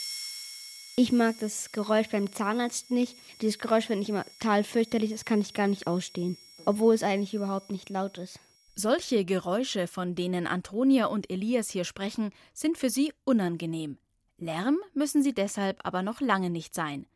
Ich 0.96 1.12
mag 1.12 1.36
das 1.42 1.74
Geräusch 1.74 2.08
beim 2.08 2.32
Zahnarzt 2.32 2.90
nicht. 2.90 3.18
Dieses 3.42 3.60
Geräusch 3.60 3.88
finde 3.88 4.04
ich 4.04 4.10
immer 4.10 4.24
total 4.40 4.64
fürchterlich, 4.64 5.12
das 5.12 5.26
kann 5.26 5.42
ich 5.42 5.54
gar 5.54 5.68
nicht 5.68 5.88
ausstehen. 5.88 6.38
Obwohl 6.66 6.96
es 6.96 7.04
eigentlich 7.04 7.34
überhaupt 7.34 7.70
nicht 7.70 7.90
laut 7.90 8.18
ist. 8.18 8.40
Solche 8.76 9.26
Geräusche, 9.26 9.88
von 9.88 10.16
denen 10.16 10.48
Antonia 10.48 11.08
und 11.08 11.30
Elias 11.30 11.70
hier 11.70 11.84
sprechen, 11.84 12.32
sind 12.54 12.78
für 12.78 12.90
sie 12.90 13.12
unangenehm. 13.26 13.98
Lärm 14.38 14.78
müssen 14.94 15.24
sie 15.24 15.34
deshalb 15.34 15.80
aber 15.86 16.02
noch 16.02 16.20
lange 16.20 16.50
nicht 16.50 16.76
sein. 16.76 17.08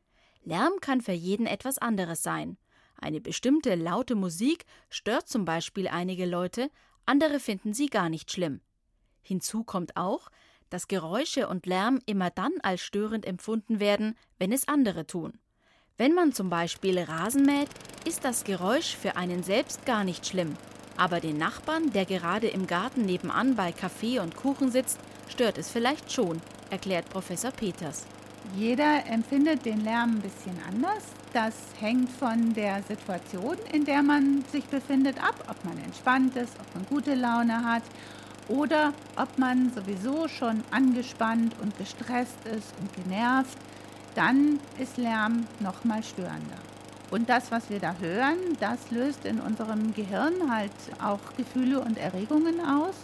Lärm 0.43 0.73
kann 0.79 1.01
für 1.01 1.11
jeden 1.11 1.47
etwas 1.47 1.77
anderes 1.77 2.23
sein. 2.23 2.57
Eine 2.97 3.19
bestimmte 3.19 3.75
laute 3.75 4.15
Musik 4.15 4.65
stört 4.89 5.27
zum 5.27 5.45
Beispiel 5.45 5.87
einige 5.87 6.25
Leute, 6.25 6.71
andere 7.05 7.39
finden 7.39 7.73
sie 7.73 7.87
gar 7.87 8.09
nicht 8.09 8.31
schlimm. 8.31 8.61
Hinzu 9.21 9.63
kommt 9.63 9.97
auch, 9.97 10.29
dass 10.69 10.87
Geräusche 10.87 11.47
und 11.47 11.65
Lärm 11.65 11.99
immer 12.05 12.29
dann 12.29 12.53
als 12.61 12.81
störend 12.81 13.25
empfunden 13.25 13.79
werden, 13.79 14.15
wenn 14.37 14.51
es 14.51 14.67
andere 14.67 15.05
tun. 15.05 15.39
Wenn 15.97 16.13
man 16.13 16.31
zum 16.31 16.49
Beispiel 16.49 16.99
Rasen 16.99 17.45
mäht, 17.45 17.69
ist 18.05 18.23
das 18.23 18.45
Geräusch 18.45 18.95
für 18.95 19.17
einen 19.17 19.43
selbst 19.43 19.85
gar 19.85 20.05
nicht 20.05 20.25
schlimm. 20.25 20.55
Aber 20.95 21.19
den 21.19 21.37
Nachbarn, 21.37 21.91
der 21.91 22.05
gerade 22.05 22.47
im 22.47 22.67
Garten 22.67 23.01
nebenan 23.05 23.55
bei 23.55 23.71
Kaffee 23.71 24.19
und 24.19 24.35
Kuchen 24.35 24.71
sitzt, 24.71 24.99
stört 25.27 25.57
es 25.57 25.69
vielleicht 25.69 26.11
schon, 26.11 26.41
erklärt 26.69 27.09
Professor 27.09 27.51
Peters. 27.51 28.05
Jeder 28.55 29.05
empfindet 29.05 29.65
den 29.65 29.83
Lärm 29.83 30.15
ein 30.15 30.21
bisschen 30.21 30.57
anders. 30.67 31.03
Das 31.33 31.53
hängt 31.79 32.09
von 32.09 32.53
der 32.53 32.81
Situation, 32.83 33.57
in 33.71 33.85
der 33.85 34.01
man 34.01 34.43
sich 34.51 34.65
befindet, 34.65 35.21
ab, 35.23 35.35
ob 35.47 35.63
man 35.63 35.77
entspannt 35.83 36.35
ist, 36.35 36.53
ob 36.59 36.75
man 36.75 36.85
gute 36.87 37.13
Laune 37.13 37.63
hat 37.63 37.83
oder 38.47 38.93
ob 39.15 39.37
man 39.37 39.71
sowieso 39.73 40.27
schon 40.27 40.63
angespannt 40.71 41.53
und 41.61 41.77
gestresst 41.77 42.45
ist 42.45 42.73
und 42.79 42.91
genervt. 43.03 43.57
Dann 44.15 44.59
ist 44.79 44.97
Lärm 44.97 45.45
noch 45.59 45.83
mal 45.83 46.03
störender. 46.03 46.57
Und 47.11 47.29
das, 47.29 47.51
was 47.51 47.69
wir 47.69 47.79
da 47.79 47.95
hören, 47.99 48.37
das 48.59 48.91
löst 48.91 49.25
in 49.25 49.39
unserem 49.39 49.93
Gehirn 49.93 50.51
halt 50.51 50.71
auch 51.01 51.19
Gefühle 51.37 51.79
und 51.79 51.97
Erregungen 51.97 52.59
aus. 52.59 52.95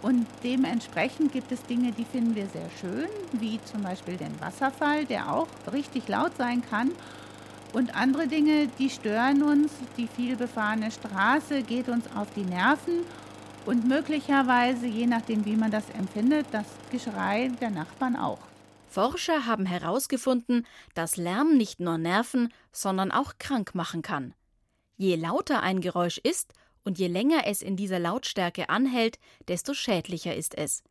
Und 0.00 0.26
dementsprechend 0.44 1.32
gibt 1.32 1.50
es 1.50 1.62
Dinge, 1.64 1.90
die 1.92 2.04
finden 2.04 2.36
wir 2.36 2.46
sehr 2.46 2.70
schön, 2.80 3.08
wie 3.32 3.58
zum 3.64 3.82
Beispiel 3.82 4.16
den 4.16 4.40
Wasserfall, 4.40 5.04
der 5.04 5.32
auch 5.32 5.48
richtig 5.72 6.06
laut 6.08 6.36
sein 6.36 6.62
kann. 6.68 6.92
Und 7.72 7.94
andere 7.94 8.28
Dinge, 8.28 8.68
die 8.78 8.90
stören 8.90 9.42
uns. 9.42 9.72
Die 9.96 10.06
vielbefahrene 10.06 10.90
Straße 10.90 11.62
geht 11.62 11.88
uns 11.88 12.04
auf 12.14 12.28
die 12.34 12.44
Nerven. 12.44 13.04
Und 13.66 13.86
möglicherweise, 13.86 14.86
je 14.86 15.06
nachdem, 15.06 15.44
wie 15.44 15.56
man 15.56 15.70
das 15.70 15.90
empfindet, 15.90 16.46
das 16.52 16.66
Geschrei 16.90 17.50
der 17.60 17.70
Nachbarn 17.70 18.16
auch. 18.16 18.38
Forscher 18.88 19.44
haben 19.44 19.66
herausgefunden, 19.66 20.66
dass 20.94 21.16
Lärm 21.16 21.56
nicht 21.56 21.78
nur 21.78 21.98
nerven, 21.98 22.52
sondern 22.72 23.12
auch 23.12 23.34
krank 23.38 23.74
machen 23.74 24.00
kann. 24.00 24.32
Je 24.96 25.16
lauter 25.16 25.62
ein 25.62 25.80
Geräusch 25.80 26.18
ist, 26.18 26.54
und 26.88 26.98
je 26.98 27.08
länger 27.08 27.42
es 27.44 27.60
in 27.60 27.76
dieser 27.76 27.98
Lautstärke 27.98 28.70
anhält, 28.70 29.18
desto 29.46 29.74
schädlicher 29.74 30.34
ist 30.34 30.56
es. 30.56 30.82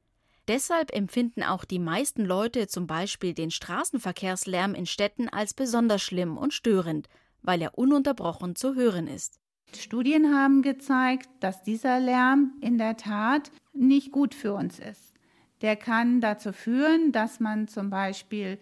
Deshalb 0.48 0.96
empfinden 0.96 1.42
auch 1.42 1.66
die 1.66 1.80
meisten 1.80 2.24
Leute 2.24 2.68
zum 2.68 2.86
Beispiel 2.86 3.34
den 3.34 3.50
Straßenverkehrslärm 3.50 4.76
in 4.76 4.86
Städten 4.86 5.28
als 5.28 5.56
besonders 5.56 6.04
schlimm 6.04 6.38
und 6.38 6.54
störend, 6.54 7.10
weil 7.42 7.64
er 7.64 7.80
ununterbrochen 7.80 8.56
zu 8.56 8.76
hören 8.76 9.08
ist. 9.08 9.40
Studien 9.76 10.36
haben 10.36 10.62
gezeigt, 10.62 11.30
dass 11.40 11.64
dieser 11.64 12.00
Lärm 12.00 12.54
in 12.62 12.78
der 12.78 12.96
Tat 12.96 13.52
nicht 13.74 14.12
gut 14.12 14.36
für 14.36 14.54
uns 14.54 14.78
ist. 14.78 15.16
Der 15.64 15.76
kann 15.76 16.22
dazu 16.22 16.54
führen, 16.54 17.12
dass 17.12 17.40
man 17.40 17.68
zum 17.68 17.90
Beispiel 17.90 18.60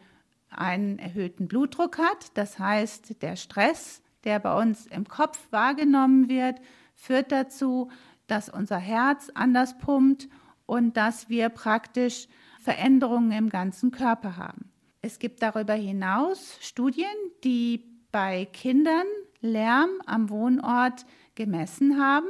einen 0.50 1.00
erhöhten 1.00 1.50
Blutdruck 1.50 1.98
hat. 1.98 2.32
Das 2.36 2.60
heißt, 2.60 3.22
der 3.22 3.36
Stress, 3.36 4.02
der 4.24 4.40
bei 4.40 4.58
uns 4.58 4.88
im 4.88 5.06
Kopf 5.06 5.52
wahrgenommen 5.52 6.30
wird, 6.30 6.62
führt 6.96 7.32
dazu, 7.32 7.90
dass 8.28 8.50
unser 8.50 8.78
Herz 8.78 9.30
anders 9.34 9.78
pumpt 9.78 10.28
und 10.66 10.98
dass 10.98 11.30
wir 11.30 11.50
praktisch 11.50 12.28
Veränderungen 12.60 13.32
im 13.32 13.50
ganzen 13.50 13.92
Körper 13.92 14.38
haben. 14.38 14.72
Es 15.02 15.20
gibt 15.20 15.44
darüber 15.44 15.76
hinaus 15.76 16.58
Studien, 16.62 17.14
die 17.44 17.86
bei 18.12 18.46
Kindern 18.46 19.06
Lärm 19.42 19.90
am 20.08 20.32
Wohnort 20.32 21.06
gemessen 21.36 22.00
haben 22.02 22.28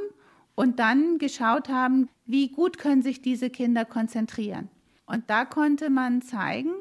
und 0.55 0.79
dann 0.79 1.17
geschaut 1.17 1.69
haben, 1.69 2.09
wie 2.25 2.49
gut 2.49 2.77
können 2.77 3.01
sich 3.01 3.21
diese 3.21 3.49
Kinder 3.49 3.85
konzentrieren. 3.85 4.69
Und 5.05 5.29
da 5.29 5.45
konnte 5.45 5.89
man 5.89 6.21
zeigen, 6.21 6.73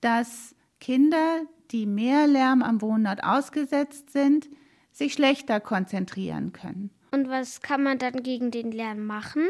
dass 0.00 0.54
Kinder, 0.80 1.42
die 1.70 1.86
mehr 1.86 2.26
Lärm 2.26 2.62
am 2.62 2.82
Wohnort 2.82 3.22
ausgesetzt 3.22 4.10
sind, 4.10 4.48
sich 4.90 5.12
schlechter 5.12 5.60
konzentrieren 5.60 6.52
können. 6.52 6.90
Und 7.10 7.28
was 7.28 7.60
kann 7.60 7.82
man 7.82 7.98
dann 7.98 8.22
gegen 8.22 8.50
den 8.50 8.70
Lärm 8.70 9.06
machen? 9.06 9.48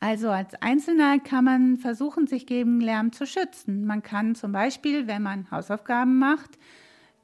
Also 0.00 0.30
als 0.30 0.54
Einzelner 0.62 1.18
kann 1.18 1.44
man 1.44 1.76
versuchen, 1.76 2.26
sich 2.26 2.46
gegen 2.46 2.80
Lärm 2.80 3.12
zu 3.12 3.26
schützen. 3.26 3.84
Man 3.84 4.02
kann 4.02 4.34
zum 4.34 4.52
Beispiel, 4.52 5.06
wenn 5.06 5.22
man 5.22 5.50
Hausaufgaben 5.50 6.18
macht, 6.18 6.58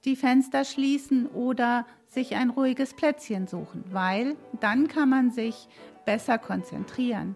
die 0.04 0.16
Fenster 0.16 0.64
schließen 0.64 1.26
oder 1.26 1.86
sich 2.06 2.36
ein 2.36 2.50
ruhiges 2.50 2.94
Plätzchen 2.94 3.46
suchen, 3.46 3.84
weil 3.90 4.36
dann 4.60 4.88
kann 4.88 5.08
man 5.08 5.30
sich 5.30 5.68
besser 6.04 6.38
konzentrieren. 6.38 7.34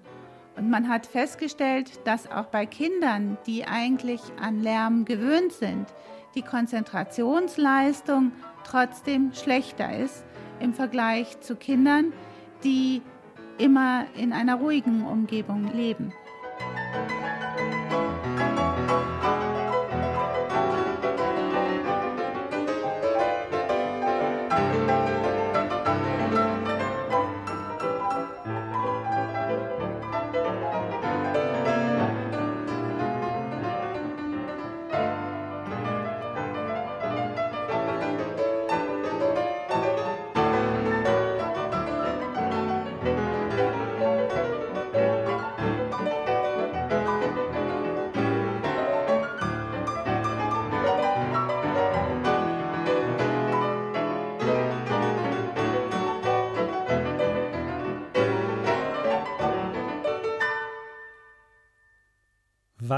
Und 0.56 0.68
man 0.68 0.88
hat 0.88 1.06
festgestellt, 1.06 2.00
dass 2.04 2.30
auch 2.30 2.46
bei 2.46 2.66
Kindern, 2.66 3.38
die 3.46 3.64
eigentlich 3.64 4.20
an 4.40 4.62
Lärm 4.62 5.04
gewöhnt 5.04 5.52
sind, 5.52 5.86
die 6.34 6.42
Konzentrationsleistung 6.42 8.32
trotzdem 8.64 9.32
schlechter 9.32 9.98
ist 9.98 10.24
im 10.60 10.74
Vergleich 10.74 11.40
zu 11.40 11.56
Kindern, 11.56 12.12
die 12.64 13.02
immer 13.58 14.06
in 14.16 14.32
einer 14.32 14.56
ruhigen 14.56 15.04
Umgebung 15.06 15.72
leben. 15.74 16.12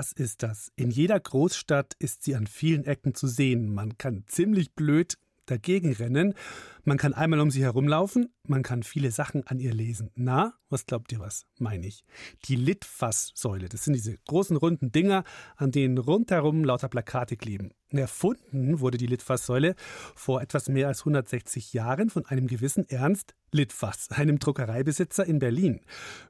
Was 0.03 0.11
ist 0.11 0.43
das? 0.43 0.73
In 0.75 0.91
jeder 0.91 1.21
Großstadt 1.21 1.95
ist 2.01 2.25
sie 2.25 2.35
an 2.35 2.49
vielen 2.49 2.85
Ecken 2.87 3.15
zu 3.15 3.29
sehen. 3.29 3.73
Man 3.73 3.99
kann 3.99 4.25
ziemlich 4.27 4.75
blöd 4.75 5.17
dagegen 5.47 5.93
rennen. 5.93 6.35
Man 6.85 6.99
kann 6.99 7.15
einmal 7.15 7.39
um 7.39 7.51
sie 7.51 7.63
herumlaufen, 7.63 8.35
man 8.49 8.65
kann 8.65 8.83
viele 8.83 9.13
Sachen 9.13 9.47
an 9.47 9.61
ihr 9.61 9.73
lesen. 9.73 10.11
Na, 10.17 10.55
was 10.69 10.85
glaubt 10.85 11.13
ihr 11.13 11.21
was, 11.21 11.47
meine 11.61 11.87
ich? 11.87 12.05
Die 12.47 12.57
Litfaßsäule, 12.57 13.69
das 13.69 13.85
sind 13.85 13.93
diese 13.95 14.19
großen 14.27 14.57
runden 14.57 14.91
Dinger, 14.91 15.23
an 15.57 15.71
denen 15.71 15.97
rundherum 15.99 16.65
lauter 16.65 16.89
Plakate 16.89 17.37
kleben. 17.37 17.71
Erfunden 17.91 18.81
wurde 18.81 18.99
die 18.99 19.07
Litfaßsäule 19.07 19.77
vor 20.17 20.43
etwas 20.43 20.69
mehr 20.69 20.89
als 20.89 21.01
160 21.01 21.73
Jahren 21.73 22.11
von 22.11 22.27
einem 22.27 22.49
gewissen 22.49 22.89
Ernst 22.89 23.35
Litfaß, 23.53 24.13
einem 24.13 24.39
Druckereibesitzer 24.39 25.25
in 25.27 25.39
Berlin. 25.39 25.83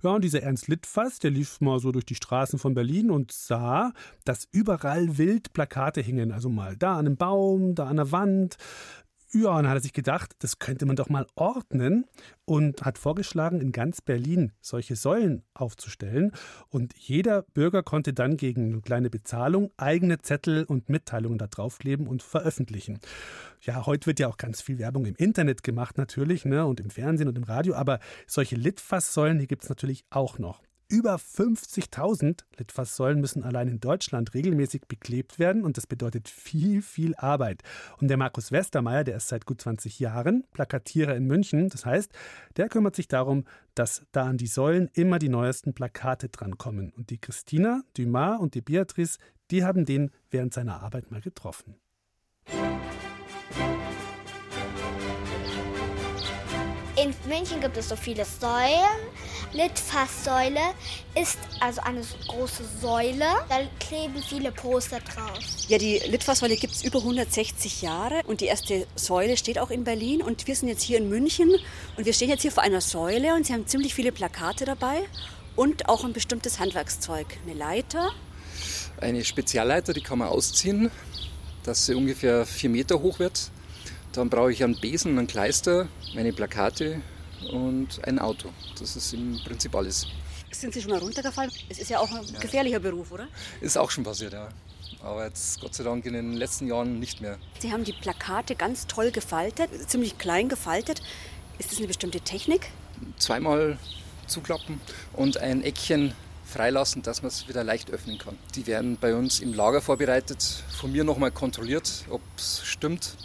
Ja, 0.02 0.10
und 0.10 0.24
dieser 0.24 0.42
Ernst 0.42 0.68
Litfaß, 0.68 1.20
der 1.20 1.30
lief 1.30 1.60
mal 1.60 1.78
so 1.78 1.92
durch 1.92 2.04
die 2.04 2.16
Straßen 2.16 2.58
von 2.58 2.74
Berlin 2.74 3.10
und 3.10 3.32
sah, 3.32 3.92
dass 4.24 4.48
überall 4.50 5.16
wild 5.18 5.52
Plakate 5.52 6.00
hingen. 6.00 6.32
Also 6.32 6.48
mal 6.48 6.76
da 6.76 6.94
an 6.94 7.06
einem 7.06 7.16
Baum, 7.16 7.74
da 7.74 7.86
an 7.86 7.96
der 7.96 8.10
Wand, 8.10 8.56
Dann 9.34 9.68
hat 9.68 9.78
er 9.78 9.80
sich 9.80 9.92
gedacht, 9.94 10.34
das 10.40 10.58
könnte 10.58 10.84
man 10.84 10.96
doch 10.96 11.08
mal 11.08 11.26
ordnen 11.36 12.04
und 12.44 12.82
hat 12.82 12.98
vorgeschlagen, 12.98 13.60
in 13.60 13.72
ganz 13.72 14.02
Berlin 14.02 14.52
solche 14.60 14.94
Säulen 14.94 15.42
aufzustellen. 15.54 16.32
Und 16.68 16.94
jeder 16.98 17.42
Bürger 17.42 17.82
konnte 17.82 18.12
dann 18.12 18.36
gegen 18.36 18.72
eine 18.72 18.82
kleine 18.82 19.08
Bezahlung 19.08 19.70
eigene 19.78 20.20
Zettel 20.20 20.64
und 20.64 20.90
Mitteilungen 20.90 21.38
da 21.38 21.46
draufkleben 21.46 22.06
und 22.06 22.22
veröffentlichen. 22.22 22.98
Ja, 23.62 23.86
heute 23.86 24.06
wird 24.06 24.20
ja 24.20 24.28
auch 24.28 24.36
ganz 24.36 24.60
viel 24.60 24.78
Werbung 24.78 25.06
im 25.06 25.14
Internet 25.14 25.62
gemacht 25.62 25.96
natürlich, 25.96 26.44
ne, 26.44 26.66
und 26.66 26.80
im 26.80 26.90
Fernsehen 26.90 27.28
und 27.28 27.38
im 27.38 27.44
Radio, 27.44 27.74
aber 27.74 28.00
solche 28.26 28.56
Litfaßsäulen, 28.56 29.38
die 29.38 29.46
gibt 29.46 29.62
es 29.62 29.68
natürlich 29.68 30.04
auch 30.10 30.38
noch. 30.38 30.60
Über 30.88 31.16
50.000 31.16 32.44
Litfaßsäulen 32.58 33.20
müssen 33.20 33.42
allein 33.44 33.68
in 33.68 33.80
Deutschland 33.80 34.34
regelmäßig 34.34 34.82
beklebt 34.88 35.38
werden 35.38 35.64
und 35.64 35.76
das 35.76 35.86
bedeutet 35.86 36.28
viel, 36.28 36.82
viel 36.82 37.14
Arbeit. 37.16 37.62
Und 37.98 38.08
der 38.08 38.16
Markus 38.16 38.52
Westermeier, 38.52 39.04
der 39.04 39.16
ist 39.16 39.28
seit 39.28 39.46
gut 39.46 39.60
20 39.60 39.98
Jahren 39.98 40.44
Plakatierer 40.52 41.16
in 41.16 41.26
München, 41.26 41.68
das 41.68 41.86
heißt, 41.86 42.12
der 42.56 42.68
kümmert 42.68 42.96
sich 42.96 43.08
darum, 43.08 43.44
dass 43.74 44.02
da 44.12 44.24
an 44.24 44.36
die 44.36 44.46
Säulen 44.46 44.90
immer 44.92 45.18
die 45.18 45.30
neuesten 45.30 45.72
Plakate 45.72 46.28
drankommen. 46.28 46.92
Und 46.96 47.10
die 47.10 47.18
Christina, 47.18 47.82
Dumas 47.96 48.38
und 48.40 48.54
die 48.54 48.60
Beatrice, 48.60 49.18
die 49.50 49.64
haben 49.64 49.84
den 49.84 50.10
während 50.30 50.52
seiner 50.52 50.82
Arbeit 50.82 51.10
mal 51.10 51.20
getroffen. 51.20 51.76
In 57.02 57.12
München 57.28 57.60
gibt 57.60 57.76
es 57.76 57.88
so 57.88 57.96
viele 57.96 58.24
Säulen. 58.24 59.00
Litfaßsäule 59.52 60.60
ist 61.20 61.38
also 61.58 61.80
eine 61.80 62.00
große 62.28 62.62
Säule. 62.80 63.24
Da 63.48 63.62
kleben 63.80 64.22
viele 64.22 64.52
Poster 64.52 65.00
drauf. 65.00 65.40
Ja, 65.66 65.78
die 65.78 65.98
Litfaßsäule 65.98 66.54
gibt 66.54 66.74
es 66.74 66.84
über 66.84 67.00
160 67.00 67.82
Jahre 67.82 68.20
und 68.26 68.40
die 68.40 68.44
erste 68.44 68.86
Säule 68.94 69.36
steht 69.36 69.58
auch 69.58 69.70
in 69.70 69.82
Berlin 69.82 70.22
und 70.22 70.46
wir 70.46 70.54
sind 70.54 70.68
jetzt 70.68 70.82
hier 70.84 70.98
in 70.98 71.08
München 71.08 71.50
und 71.96 72.06
wir 72.06 72.12
stehen 72.12 72.28
jetzt 72.28 72.42
hier 72.42 72.52
vor 72.52 72.62
einer 72.62 72.80
Säule 72.80 73.34
und 73.34 73.46
sie 73.46 73.52
haben 73.52 73.66
ziemlich 73.66 73.94
viele 73.94 74.12
Plakate 74.12 74.64
dabei 74.64 75.02
und 75.56 75.88
auch 75.88 76.04
ein 76.04 76.12
bestimmtes 76.12 76.60
Handwerkszeug. 76.60 77.26
Eine 77.44 77.54
Leiter. 77.54 78.10
Eine 79.00 79.24
Spezialleiter, 79.24 79.92
die 79.92 80.02
kann 80.02 80.18
man 80.18 80.28
ausziehen, 80.28 80.92
dass 81.64 81.84
sie 81.84 81.96
ungefähr 81.96 82.46
vier 82.46 82.70
Meter 82.70 83.02
hoch 83.02 83.18
wird. 83.18 83.50
Dann 84.12 84.28
brauche 84.28 84.52
ich 84.52 84.62
einen 84.62 84.78
Besen, 84.78 85.18
einen 85.18 85.26
Kleister, 85.26 85.88
meine 86.14 86.34
Plakate 86.34 87.00
und 87.50 88.06
ein 88.06 88.18
Auto. 88.18 88.50
Das 88.78 88.94
ist 88.94 89.14
im 89.14 89.40
Prinzip 89.42 89.74
alles. 89.74 90.06
Sind 90.50 90.74
Sie 90.74 90.82
schon 90.82 90.90
mal 90.90 91.00
runtergefallen? 91.00 91.50
Es 91.70 91.78
ist 91.78 91.88
ja 91.88 91.98
auch 91.98 92.12
ein 92.12 92.26
gefährlicher 92.38 92.78
Beruf, 92.78 93.10
oder? 93.10 93.26
Ist 93.62 93.78
auch 93.78 93.90
schon 93.90 94.04
passiert, 94.04 94.34
ja. 94.34 94.48
Aber 95.02 95.24
jetzt 95.24 95.60
Gott 95.62 95.74
sei 95.74 95.84
Dank 95.84 96.04
in 96.04 96.12
den 96.12 96.34
letzten 96.34 96.66
Jahren 96.68 97.00
nicht 97.00 97.22
mehr. 97.22 97.38
Sie 97.58 97.72
haben 97.72 97.84
die 97.84 97.94
Plakate 97.94 98.54
ganz 98.54 98.86
toll 98.86 99.10
gefaltet, 99.10 99.70
ziemlich 99.88 100.18
klein 100.18 100.50
gefaltet. 100.50 101.00
Ist 101.58 101.72
das 101.72 101.78
eine 101.78 101.86
bestimmte 101.86 102.20
Technik? 102.20 102.68
Zweimal 103.18 103.78
zuklappen 104.26 104.78
und 105.14 105.38
ein 105.38 105.64
Eckchen 105.64 106.12
freilassen, 106.44 107.02
dass 107.02 107.22
man 107.22 107.28
es 107.28 107.48
wieder 107.48 107.64
leicht 107.64 107.90
öffnen 107.90 108.18
kann. 108.18 108.36
Die 108.54 108.66
werden 108.66 108.98
bei 109.00 109.14
uns 109.14 109.40
im 109.40 109.54
Lager 109.54 109.80
vorbereitet, 109.80 110.42
von 110.78 110.92
mir 110.92 111.02
nochmal 111.02 111.30
kontrolliert, 111.30 112.04
ob 112.10 112.20
es 112.36 112.62
stimmt 112.62 113.16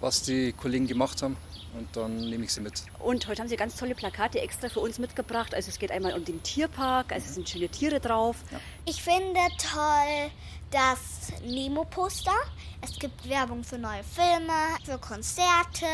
was 0.00 0.22
die 0.22 0.52
Kollegen 0.52 0.86
gemacht 0.86 1.22
haben. 1.22 1.36
Und 1.76 1.94
dann 1.94 2.16
nehme 2.30 2.44
ich 2.44 2.52
sie 2.52 2.62
mit. 2.62 2.84
Und 3.00 3.28
heute 3.28 3.42
haben 3.42 3.48
Sie 3.48 3.56
ganz 3.56 3.76
tolle 3.76 3.94
Plakate 3.94 4.40
extra 4.40 4.70
für 4.70 4.80
uns 4.80 4.98
mitgebracht. 4.98 5.54
Also 5.54 5.68
es 5.68 5.78
geht 5.78 5.90
einmal 5.90 6.14
um 6.14 6.24
den 6.24 6.42
Tierpark, 6.42 7.12
also 7.12 7.26
es 7.26 7.34
sind 7.34 7.48
schöne 7.48 7.68
Tiere 7.68 8.00
drauf. 8.00 8.36
Ja. 8.50 8.60
Ich 8.86 9.02
finde 9.02 9.40
toll 9.58 10.30
das 10.70 11.32
Nemo-Poster. 11.44 12.34
Es 12.80 12.98
gibt 12.98 13.28
Werbung 13.28 13.62
für 13.62 13.78
neue 13.78 14.02
Filme, 14.04 14.52
für 14.84 14.98
Konzerte. 14.98 15.86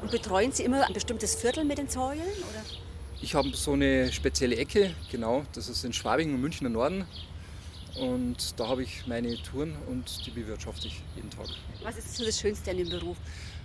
Und 0.00 0.10
betreuen 0.10 0.50
Sie 0.50 0.64
immer 0.64 0.84
ein 0.84 0.92
bestimmtes 0.92 1.36
Viertel 1.36 1.64
mit 1.64 1.78
den 1.78 1.88
Säulen? 1.88 2.20
Oder? 2.20 2.64
Ich 3.20 3.36
habe 3.36 3.54
so 3.54 3.74
eine 3.74 4.10
spezielle 4.10 4.56
Ecke, 4.56 4.94
genau. 5.12 5.44
Das 5.52 5.68
ist 5.68 5.84
in 5.84 5.92
Schwabing 5.92 6.34
und 6.34 6.40
Münchner 6.40 6.70
Norden. 6.70 7.06
Und 7.98 8.58
da 8.58 8.68
habe 8.68 8.82
ich 8.82 9.06
meine 9.06 9.36
Touren 9.42 9.76
und 9.88 10.26
die 10.26 10.30
bewirtschafte 10.30 10.86
ich 10.86 11.02
jeden 11.14 11.30
Tag. 11.30 11.46
Was 11.82 11.98
ist 11.98 12.16
so 12.16 12.24
das 12.24 12.38
Schönste 12.38 12.70
an 12.70 12.78
dem 12.78 12.88
Beruf? 12.88 13.16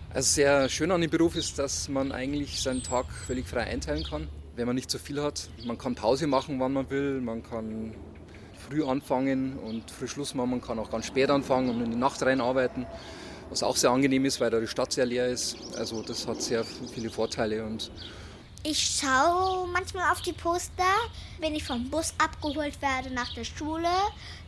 Also 0.10 0.36
sehr 0.36 0.70
schön 0.70 0.92
an 0.92 1.02
dem 1.02 1.10
Beruf 1.10 1.36
ist, 1.36 1.60
dass 1.60 1.90
man 1.90 2.12
eigentlich 2.12 2.62
seinen 2.62 2.84
Tag 2.84 3.06
völlig 3.12 3.48
frei 3.48 3.64
einteilen 3.64 4.04
kann, 4.04 4.28
wenn 4.56 4.66
man 4.66 4.76
nicht 4.76 4.90
zu 4.90 4.98
so 4.98 5.04
viel 5.04 5.22
hat. 5.22 5.50
Man 5.66 5.78
kann 5.78 5.96
Pause 5.96 6.28
machen, 6.28 6.60
wann 6.60 6.74
man 6.74 6.90
will, 6.90 7.22
man 7.22 7.44
kann 7.44 7.94
früh 8.68 8.84
anfangen 8.84 9.58
und 9.60 9.92
früh 9.92 10.08
Schluss 10.08 10.34
machen, 10.34 10.52
man 10.52 10.62
kann 10.62 10.80
auch 10.80 10.90
ganz 10.90 11.06
spät 11.06 11.30
anfangen 11.30 11.70
und 11.70 11.82
in 11.82 11.92
die 11.92 11.98
Nacht 11.98 12.22
rein 12.24 12.42
arbeiten, 12.42 12.86
was 13.50 13.64
auch 13.64 13.76
sehr 13.76 13.92
angenehm 13.92 14.26
ist, 14.26 14.42
weil 14.42 14.50
da 14.50 14.60
die 14.60 14.68
Stadt 14.68 14.92
sehr 14.92 15.06
leer 15.06 15.28
ist. 15.28 15.58
Also 15.78 16.02
das 16.02 16.28
hat 16.28 16.42
sehr 16.42 16.64
viele 16.64 17.10
Vorteile 17.10 17.64
und 17.66 17.92
ich 18.64 19.00
schaue 19.00 19.68
manchmal 19.68 20.12
auf 20.12 20.22
die 20.22 20.34
Poster, 20.34 20.84
wenn 21.40 21.56
ich 21.56 21.64
vom 21.64 21.90
Bus 21.90 22.14
abgeholt 22.18 22.82
werde 22.82 23.12
nach 23.12 23.34
der 23.34 23.44
Schule. 23.44 23.90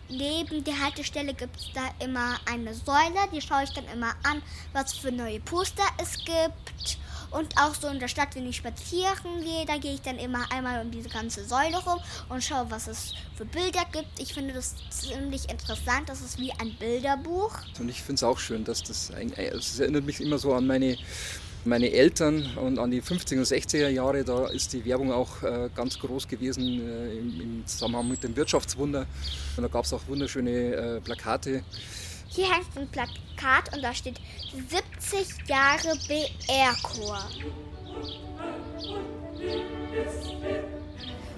Neben 0.10 0.64
der 0.64 0.80
Haltestelle 0.80 1.34
gibt 1.34 1.56
es 1.56 1.72
da 1.74 1.82
immer 2.04 2.40
eine 2.52 2.74
Säule, 2.74 3.28
die 3.32 3.42
schaue 3.42 3.64
ich 3.64 3.74
dann 3.74 3.86
immer 3.94 4.16
an, 4.24 4.42
was 4.74 4.94
für 4.94 5.12
neue 5.12 5.40
Poster 5.40 5.84
es 6.02 6.18
gibt. 6.26 6.98
Und 7.32 7.56
auch 7.60 7.76
so 7.76 7.88
in 7.88 8.00
der 8.00 8.08
Stadt, 8.08 8.36
wenn 8.36 8.50
ich 8.50 8.58
spazieren 8.58 9.44
gehe, 9.44 9.64
da 9.68 9.78
gehe 9.78 9.94
ich 9.94 10.02
dann 10.02 10.18
immer 10.18 10.52
einmal 10.52 10.82
um 10.82 10.90
diese 10.90 11.10
ganze 11.10 11.46
Säule 11.46 11.78
rum 11.78 12.00
und 12.28 12.44
schaue, 12.44 12.66
was 12.72 12.88
es 12.88 13.14
für 13.36 13.46
Bilder 13.46 13.86
gibt. 13.92 14.20
Ich 14.20 14.34
finde 14.34 14.56
das 14.56 14.74
ziemlich 14.90 15.48
interessant. 15.48 16.10
Das 16.10 16.22
ist 16.22 16.40
wie 16.40 16.52
ein 16.54 16.76
Bilderbuch. 16.80 17.56
Und 17.80 17.90
ich 17.90 18.02
finde 18.02 18.16
es 18.16 18.24
auch 18.24 18.40
schön, 18.40 18.64
dass 18.64 18.82
das, 18.82 19.12
es 19.12 19.80
erinnert 19.80 20.06
mich 20.06 20.22
immer 20.22 20.40
so 20.40 20.56
an 20.56 20.66
meine 20.66 20.98
meine 21.66 21.92
Eltern 21.92 22.58
und 22.58 22.80
an 22.80 22.92
die 22.92 23.02
50er 23.02 23.38
und 23.38 23.46
60er 23.46 23.90
Jahre, 23.90 24.24
da 24.24 24.48
ist 24.48 24.74
die 24.74 24.84
Werbung 24.86 25.12
auch 25.12 25.44
äh, 25.44 25.70
ganz 25.76 26.00
groß 26.00 26.28
gewesen 26.28 26.64
äh, 26.64 27.14
im, 27.18 27.42
im, 27.42 27.68
Zusammenhang 27.68 28.08
mit 28.08 28.24
dem 28.24 28.36
Wirtschaftswunder. 28.36 29.06
Und 29.58 29.64
da 29.64 29.68
gab 29.68 29.86
es 29.86 29.94
auch 29.94 30.02
wunderschöne 30.08 30.52
äh, 30.52 31.02
Plakate. 31.02 31.64
Hier 32.30 32.46
hängt 32.46 32.68
ein 32.78 32.88
Plakat 32.88 33.76
und 33.76 33.82
da 33.84 33.94
steht 33.94 34.20
70 34.70 35.48
Jahre 35.48 35.98
BR-Chor. 36.08 37.20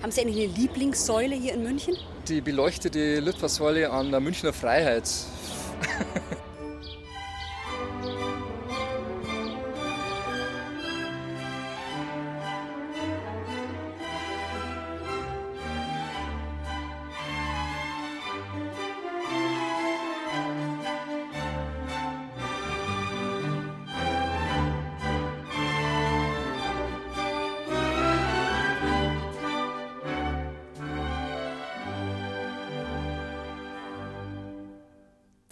Haben 0.02 0.12
Sie 0.12 0.22
eine 0.22 0.32
Lieblingssäule 0.32 1.36
hier 1.36 1.54
in 1.54 1.64
München? 1.64 1.96
Die 2.28 2.42
beleuchtete 2.42 3.20
Litfaßsäule 3.20 3.90
an 3.90 4.12
der 4.12 4.20
Münchner 4.20 4.54
Freiheit. 4.54 5.10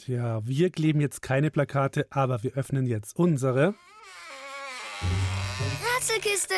Tja, 0.10 0.42
wir 0.44 0.72
kleben 0.72 1.02
jetzt 1.02 1.22
keine 1.22 1.52
Plakate, 1.52 2.08
aber 2.10 2.42
wir 2.42 2.54
öffnen 2.54 2.88
jetzt 2.88 3.16
unsere. 3.16 3.76
Ratzelkiste! 5.86 6.56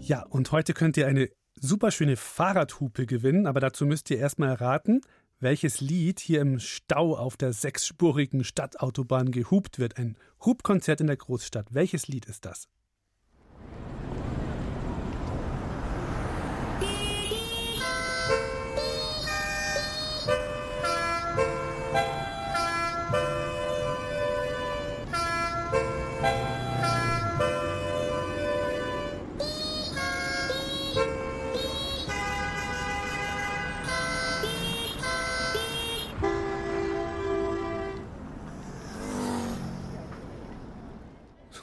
Ja, 0.00 0.24
und 0.24 0.52
heute 0.52 0.74
könnt 0.74 0.98
ihr 0.98 1.06
eine 1.06 1.30
super 1.58 1.90
schöne 1.90 2.16
Fahrradhupe 2.18 3.06
gewinnen, 3.06 3.46
aber 3.46 3.60
dazu 3.60 3.86
müsst 3.86 4.10
ihr 4.10 4.18
erstmal 4.18 4.50
erraten, 4.50 5.00
welches 5.40 5.80
Lied 5.80 6.20
hier 6.20 6.42
im 6.42 6.58
Stau 6.58 7.16
auf 7.16 7.38
der 7.38 7.54
sechsspurigen 7.54 8.44
Stadtautobahn 8.44 9.30
gehupt 9.30 9.78
wird. 9.78 9.96
Ein 9.96 10.18
Hubkonzert 10.44 11.00
in 11.00 11.06
der 11.06 11.16
Großstadt. 11.16 11.68
Welches 11.72 12.08
Lied 12.08 12.26
ist 12.26 12.44
das? 12.44 12.68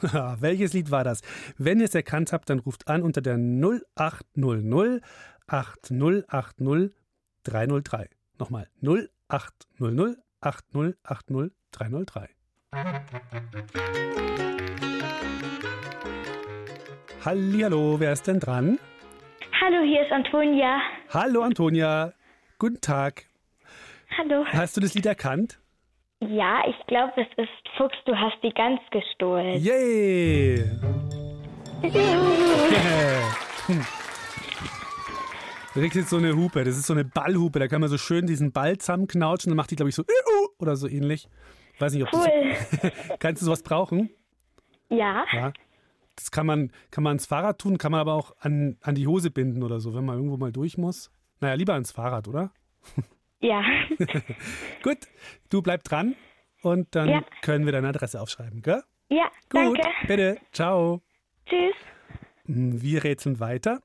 Welches 0.40 0.72
Lied 0.72 0.90
war 0.90 1.04
das? 1.04 1.20
Wenn 1.58 1.78
ihr 1.78 1.86
es 1.86 1.94
erkannt 1.94 2.32
habt, 2.32 2.50
dann 2.50 2.58
ruft 2.58 2.88
an 2.88 3.02
unter 3.02 3.20
der 3.20 3.36
0800 3.36 5.02
8080 5.46 6.92
303. 7.44 8.08
Nochmal 8.38 8.68
0800 8.82 10.18
8080 10.40 11.52
303. 11.70 12.28
Hallihallo, 17.24 18.00
wer 18.00 18.12
ist 18.12 18.26
denn 18.26 18.40
dran? 18.40 18.78
Hallo, 19.60 19.84
hier 19.84 20.02
ist 20.02 20.10
Antonia. 20.10 20.80
Hallo 21.10 21.42
Antonia, 21.42 22.12
guten 22.58 22.80
Tag. 22.80 23.26
Hallo. 24.18 24.44
Hast 24.46 24.76
du 24.76 24.80
das 24.80 24.94
Lied 24.94 25.06
erkannt? 25.06 25.61
Ja, 26.28 26.62
ich 26.68 26.86
glaube, 26.86 27.12
es 27.16 27.26
ist 27.36 27.68
Fuchs, 27.76 27.96
du 28.04 28.14
hast 28.16 28.36
die 28.42 28.50
Gans 28.50 28.80
gestohlen. 28.90 29.60
Yay! 29.60 30.64
Du 35.74 35.80
kriegst 35.80 35.96
jetzt 35.96 36.10
so 36.10 36.18
eine 36.18 36.36
Hupe, 36.36 36.64
das 36.64 36.76
ist 36.76 36.86
so 36.86 36.92
eine 36.92 37.06
Ballhupe, 37.06 37.58
da 37.58 37.66
kann 37.66 37.80
man 37.80 37.88
so 37.88 37.96
schön 37.96 38.26
diesen 38.26 38.52
Ball 38.52 38.76
zusammenknautschen, 38.76 39.48
dann 39.48 39.56
macht 39.56 39.70
die, 39.70 39.76
glaube 39.76 39.88
ich, 39.88 39.94
so 39.94 40.04
oder 40.58 40.76
so 40.76 40.86
ähnlich. 40.86 41.30
Weiß 41.78 41.94
nicht, 41.94 42.02
ob 42.02 42.12
Cool. 42.12 42.28
das. 42.82 42.92
Kannst 43.20 43.40
du 43.40 43.46
sowas 43.46 43.62
brauchen? 43.62 44.10
Ja. 44.90 45.24
Ja. 45.32 45.50
Das 46.14 46.30
kann 46.30 46.44
man, 46.44 46.72
kann 46.90 47.02
man 47.02 47.12
ans 47.12 47.24
Fahrrad 47.24 47.58
tun, 47.58 47.78
kann 47.78 47.90
man 47.90 48.02
aber 48.02 48.12
auch 48.12 48.32
an, 48.40 48.76
an 48.82 48.94
die 48.94 49.06
Hose 49.06 49.30
binden 49.30 49.62
oder 49.62 49.80
so, 49.80 49.94
wenn 49.94 50.04
man 50.04 50.16
irgendwo 50.16 50.36
mal 50.36 50.52
durch 50.52 50.76
muss. 50.76 51.10
Naja, 51.40 51.54
lieber 51.54 51.72
ans 51.72 51.90
Fahrrad, 51.90 52.28
oder? 52.28 52.52
Ja. 53.42 53.62
Gut, 54.82 54.98
du 55.50 55.60
bleib 55.62 55.84
dran 55.84 56.14
und 56.62 56.94
dann 56.94 57.08
Ja. 57.08 57.24
können 57.42 57.64
wir 57.66 57.72
deine 57.72 57.88
Adresse 57.88 58.20
aufschreiben, 58.20 58.62
gell? 58.62 58.82
Ja, 59.10 59.30
Gut, 59.50 59.78
danke. 59.82 60.06
bitte. 60.06 60.38
Ciao. 60.52 61.02
Tschüss. 61.46 61.74
Wir 62.46 63.04
rätseln 63.04 63.40
weiter. 63.40 63.80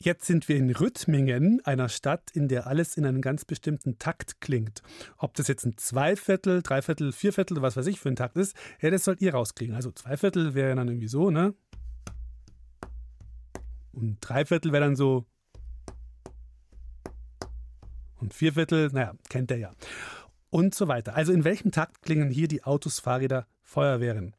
Jetzt 0.00 0.26
sind 0.26 0.48
wir 0.48 0.56
in 0.56 0.70
Rüttmingen, 0.70 1.60
einer 1.64 1.88
Stadt, 1.88 2.30
in 2.32 2.48
der 2.48 2.66
alles 2.66 2.96
in 2.96 3.04
einem 3.04 3.20
ganz 3.20 3.44
bestimmten 3.44 3.98
Takt 3.98 4.40
klingt. 4.40 4.82
Ob 5.18 5.34
das 5.34 5.48
jetzt 5.48 5.64
ein 5.66 5.76
Zweiviertel, 5.76 6.62
Dreiviertel, 6.62 7.12
Vierviertel, 7.12 7.60
was 7.62 7.76
weiß 7.76 7.86
ich 7.88 7.98
für 8.00 8.08
ein 8.08 8.16
Takt 8.16 8.36
ist, 8.36 8.56
ja, 8.80 8.90
das 8.90 9.04
sollt 9.04 9.20
ihr 9.20 9.34
rauskriegen. 9.34 9.74
Also 9.74 9.90
Zweiviertel 9.90 10.54
wäre 10.54 10.74
dann 10.76 10.88
irgendwie 10.88 11.08
so, 11.08 11.30
ne? 11.30 11.52
Und 13.92 14.18
Dreiviertel 14.20 14.72
wäre 14.72 14.84
dann 14.84 14.96
so. 14.96 15.26
Und 18.20 18.34
Vierviertel, 18.34 18.90
naja, 18.92 19.14
kennt 19.28 19.50
ihr 19.50 19.58
ja. 19.58 19.70
Und 20.50 20.74
so 20.74 20.88
weiter. 20.88 21.14
Also 21.14 21.32
in 21.32 21.44
welchem 21.44 21.72
Takt 21.72 22.02
klingen 22.02 22.30
hier 22.30 22.48
die 22.48 22.64
Autos, 22.64 23.00
Fahrräder, 23.00 23.46
Feuerwehren? 23.62 24.34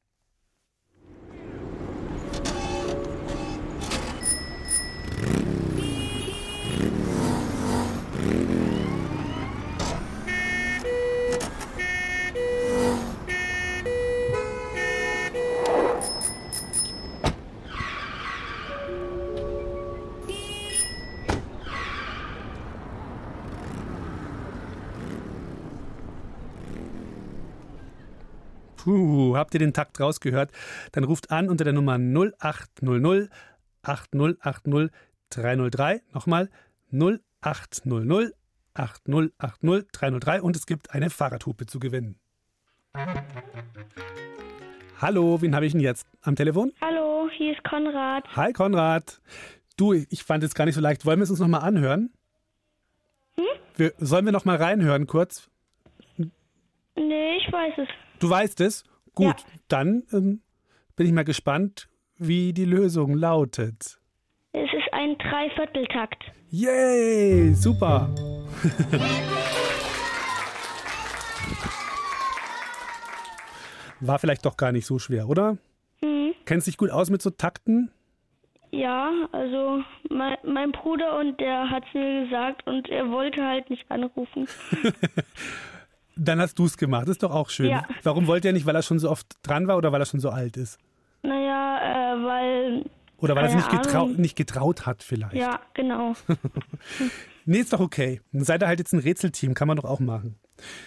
Habt 29.39 29.53
ihr 29.53 29.59
den 29.59 29.73
Takt 29.73 29.99
rausgehört? 29.99 30.51
Dann 30.91 31.03
ruft 31.03 31.31
an 31.31 31.49
unter 31.49 31.63
der 31.63 31.73
Nummer 31.73 31.97
0800 31.97 33.29
8080 33.81 34.91
303. 35.29 36.01
Nochmal 36.13 36.49
0800 36.91 38.33
8080 38.73 39.91
303 39.91 40.41
und 40.41 40.55
es 40.55 40.65
gibt 40.65 40.93
eine 40.93 41.09
Fahrradhupe 41.09 41.65
zu 41.65 41.79
gewinnen. 41.79 42.19
Hallo, 45.01 45.41
wen 45.41 45.55
habe 45.55 45.65
ich 45.65 45.71
denn 45.71 45.81
jetzt 45.81 46.07
am 46.21 46.35
Telefon? 46.35 46.73
Hallo, 46.81 47.29
hier 47.37 47.53
ist 47.53 47.63
Konrad. 47.63 48.25
Hi 48.35 48.51
Konrad. 48.53 49.21
Du, 49.77 49.93
ich 49.93 50.23
fand 50.23 50.43
es 50.43 50.53
gar 50.55 50.65
nicht 50.65 50.75
so 50.75 50.81
leicht. 50.81 51.05
Wollen 51.05 51.19
wir 51.19 51.23
es 51.23 51.29
uns 51.29 51.39
nochmal 51.39 51.61
anhören? 51.61 52.11
Wir, 53.75 53.93
sollen 53.97 54.25
wir 54.25 54.33
nochmal 54.33 54.57
reinhören 54.57 55.07
kurz? 55.07 55.49
Nee, 56.17 57.37
ich 57.37 57.51
weiß 57.51 57.75
es. 57.77 57.87
Du 58.19 58.29
weißt 58.29 58.59
es? 58.59 58.83
Gut, 59.15 59.35
dann 59.67 60.03
ähm, 60.11 60.41
bin 60.95 61.07
ich 61.07 61.13
mal 61.13 61.23
gespannt, 61.23 61.89
wie 62.17 62.53
die 62.53 62.65
Lösung 62.65 63.15
lautet. 63.15 63.99
Es 64.51 64.69
ist 64.73 64.93
ein 64.93 65.17
Dreivierteltakt. 65.17 66.23
Yay, 66.49 67.53
super. 67.53 68.09
War 74.01 74.19
vielleicht 74.19 74.45
doch 74.45 74.57
gar 74.57 74.71
nicht 74.71 74.85
so 74.85 74.97
schwer, 74.97 75.27
oder? 75.27 75.57
Hm. 76.01 76.33
Kennst 76.45 76.67
dich 76.67 76.77
gut 76.77 76.89
aus 76.89 77.09
mit 77.09 77.21
so 77.21 77.29
Takten? 77.29 77.91
Ja, 78.71 79.11
also 79.31 79.83
mein, 80.09 80.37
mein 80.43 80.71
Bruder 80.71 81.19
und 81.19 81.39
der 81.39 81.69
hat 81.69 81.83
es 81.87 81.93
mir 81.93 82.23
gesagt 82.23 82.65
und 82.67 82.87
er 82.89 83.09
wollte 83.09 83.43
halt 83.43 83.69
nicht 83.69 83.89
anrufen. 83.89 84.47
Dann 86.21 86.39
hast 86.41 86.59
du 86.59 86.65
es 86.65 86.77
gemacht, 86.77 87.07
ist 87.07 87.23
doch 87.23 87.31
auch 87.33 87.49
schön. 87.49 87.69
Ja. 87.69 87.85
Warum 88.03 88.27
wollte 88.27 88.49
er 88.49 88.53
nicht, 88.53 88.65
weil 88.65 88.75
er 88.75 88.81
schon 88.81 88.99
so 88.99 89.09
oft 89.09 89.25
dran 89.43 89.67
war 89.67 89.77
oder 89.77 89.91
weil 89.91 90.01
er 90.01 90.05
schon 90.05 90.19
so 90.19 90.29
alt 90.29 90.57
ist? 90.57 90.77
Naja, 91.21 92.13
äh, 92.15 92.23
weil. 92.25 92.85
Oder 93.17 93.35
weil 93.35 93.45
er 93.45 93.49
sich 93.49 93.57
nicht, 93.57 93.71
getrau 93.71 94.07
nicht 94.07 94.35
getraut 94.35 94.85
hat 94.85 95.03
vielleicht? 95.03 95.33
Ja, 95.35 95.59
genau. 95.73 96.13
Nee, 97.45 97.59
ist 97.59 97.73
doch 97.73 97.79
okay. 97.79 98.21
Dann 98.31 98.43
seid 98.43 98.61
ihr 98.61 98.67
halt 98.67 98.77
jetzt 98.79 98.93
ein 98.93 98.99
Rätselteam, 98.99 99.55
kann 99.55 99.67
man 99.67 99.77
doch 99.77 99.85
auch 99.85 99.99
machen. 99.99 100.35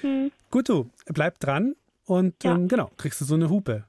Hm. 0.03 0.31
Gut, 0.51 0.69
du, 0.69 0.91
bleib 1.07 1.41
dran 1.41 1.75
und 2.05 2.45
Ja. 2.45 2.55
ähm, 2.55 2.69
genau, 2.69 2.89
kriegst 2.99 3.21
du 3.21 3.25
so 3.25 3.35
eine 3.35 3.51
Hupe. 3.51 3.85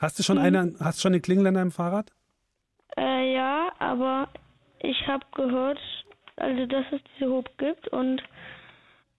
Hast 0.00 0.18
du 0.18 0.24
schon 0.24 0.36
Hm. 0.38 0.44
eine, 0.44 0.74
hast 0.80 0.98
du 0.98 1.02
schon 1.02 1.12
eine 1.12 1.20
Klingel 1.20 1.46
an 1.46 1.54
deinem 1.54 1.70
Fahrrad? 1.70 2.10
Äh, 2.96 3.34
ja, 3.34 3.68
aber 3.78 4.28
ich 4.80 5.06
habe 5.06 5.24
gehört, 5.36 5.78
also 6.36 6.66
dass 6.66 6.84
es 6.92 7.00
diese 7.16 7.30
Hub 7.30 7.48
gibt 7.58 7.86
und 7.88 8.20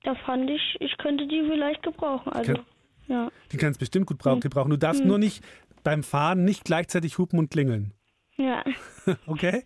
da 0.03 0.15
fand 0.25 0.49
ich, 0.49 0.77
ich 0.79 0.97
könnte 0.97 1.27
die 1.27 1.43
vielleicht 1.49 1.83
gebrauchen. 1.83 2.31
Also, 2.33 2.51
Okay. 2.53 2.61
ja. 3.07 3.31
Die 3.51 3.57
kannst 3.57 3.79
bestimmt 3.79 4.05
gut 4.07 4.17
brauchen, 4.17 4.39
gebrauchen. 4.41 4.69
Du 4.69 4.77
darfst 4.77 5.01
Hm. 5.01 5.07
nur 5.07 5.17
nicht 5.17 5.43
beim 5.83 6.03
Fahren 6.03 6.43
nicht 6.45 6.63
gleichzeitig 6.65 7.17
hupen 7.17 7.39
und 7.39 7.49
klingeln. 7.51 7.93
Ja, 8.37 8.63
Okay? 9.27 9.63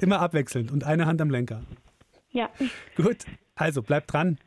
Immer 0.00 0.20
abwechselnd 0.20 0.70
und 0.70 0.84
eine 0.84 1.06
Hand 1.06 1.20
am 1.20 1.30
Lenker. 1.30 1.62
ja. 2.30 2.48
Gut, 2.96 3.24
also 3.54 3.82
bleib 3.82 4.06
dran. 4.06 4.38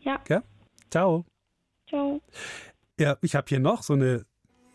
Ja. 0.00 0.18
Gell? 0.24 0.42
Ciao. 0.90 1.24
Ciao. 1.88 2.20
Ja, 2.98 3.16
ich 3.22 3.34
habe 3.36 3.46
hier 3.48 3.60
noch 3.60 3.82
so 3.82 3.92
eine 3.92 4.24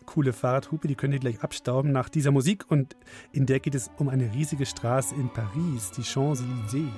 coole 0.06 0.32
Fahrradhupe, 0.32 0.88
die 0.88 0.94
könnt 0.94 1.12
ihr 1.12 1.20
gleich 1.20 1.42
abstauben 1.42 1.92
nach 1.92 2.08
dieser 2.08 2.30
Musik 2.30 2.64
und 2.70 2.96
in 3.32 3.44
der 3.44 3.60
geht 3.60 3.74
es 3.74 3.90
um 3.98 4.08
eine 4.08 4.32
riesige 4.32 4.64
Straße 4.64 5.14
in 5.14 5.28
Paris, 5.28 5.90
die 5.90 6.02
Champs-Élysées. 6.02 6.88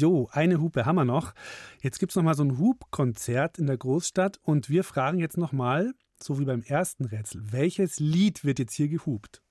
Jo, 0.00 0.30
eine 0.32 0.62
Hupe 0.62 0.86
haben 0.86 0.96
wir 0.96 1.04
noch. 1.04 1.34
Jetzt 1.82 1.98
gibt 1.98 2.12
es 2.12 2.16
nochmal 2.16 2.34
so 2.34 2.42
ein 2.42 2.56
Hubkonzert 2.56 3.58
in 3.58 3.66
der 3.66 3.76
Großstadt 3.76 4.40
und 4.42 4.70
wir 4.70 4.82
fragen 4.82 5.18
jetzt 5.18 5.36
nochmal, 5.36 5.92
so 6.18 6.38
wie 6.38 6.46
beim 6.46 6.62
ersten 6.62 7.04
Rätsel, 7.04 7.52
welches 7.52 8.00
Lied 8.00 8.42
wird 8.42 8.58
jetzt 8.58 8.72
hier 8.72 8.88
gehupt? 8.88 9.42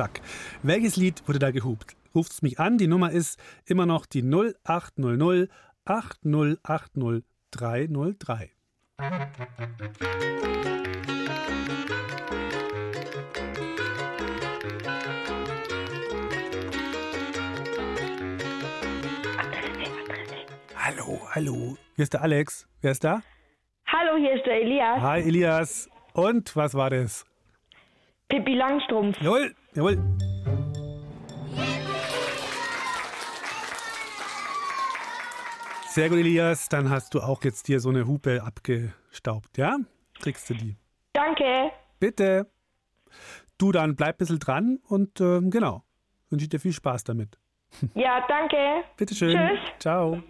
Ja, 0.00 0.06
zack. 0.06 0.22
Welches 0.62 0.96
Lied 0.96 1.22
wurde 1.28 1.38
da 1.38 1.50
gehupt? 1.50 1.94
Ruft 2.14 2.32
es 2.32 2.40
mich 2.40 2.58
an. 2.58 2.78
Die 2.78 2.86
Nummer 2.86 3.10
ist 3.10 3.38
immer 3.66 3.84
noch 3.84 4.06
die 4.06 4.22
0800 4.22 5.50
8080 5.84 7.24
303. 7.50 8.50
Hallo, 20.76 21.20
hallo. 21.32 21.76
Hier 21.96 22.02
ist 22.02 22.14
der 22.14 22.22
Alex. 22.22 22.66
Wer 22.80 22.92
ist 22.92 23.04
da? 23.04 23.22
Hallo, 23.86 24.16
hier 24.16 24.32
ist 24.34 24.46
der 24.46 24.62
Elias. 24.62 25.00
Hi, 25.02 25.20
Elias. 25.20 25.90
Und 26.14 26.56
was 26.56 26.72
war 26.72 26.88
das? 26.88 27.29
Pippi 28.30 28.54
Langstrumpf. 28.54 29.20
Jawohl, 29.20 29.54
jawohl. 29.74 29.98
Sehr 35.88 36.08
gut, 36.08 36.18
Elias. 36.18 36.68
Dann 36.68 36.88
hast 36.88 37.14
du 37.14 37.20
auch 37.20 37.42
jetzt 37.42 37.66
hier 37.66 37.80
so 37.80 37.88
eine 37.88 38.06
Hupe 38.06 38.44
abgestaubt, 38.44 39.58
ja? 39.58 39.76
Kriegst 40.20 40.48
du 40.48 40.54
die. 40.54 40.76
Danke. 41.12 41.72
Bitte. 41.98 42.46
Du, 43.58 43.72
dann 43.72 43.96
bleib 43.96 44.14
ein 44.14 44.18
bisschen 44.18 44.38
dran 44.38 44.78
und 44.86 45.20
ähm, 45.20 45.50
genau. 45.50 45.82
Wünsche 46.28 46.44
ich 46.44 46.50
dir 46.50 46.60
viel 46.60 46.72
Spaß 46.72 47.02
damit. 47.02 47.36
Ja, 47.94 48.24
danke. 48.28 48.84
Bitteschön. 48.96 49.36
Tschüss. 49.36 49.58
Ciao. 49.80 50.22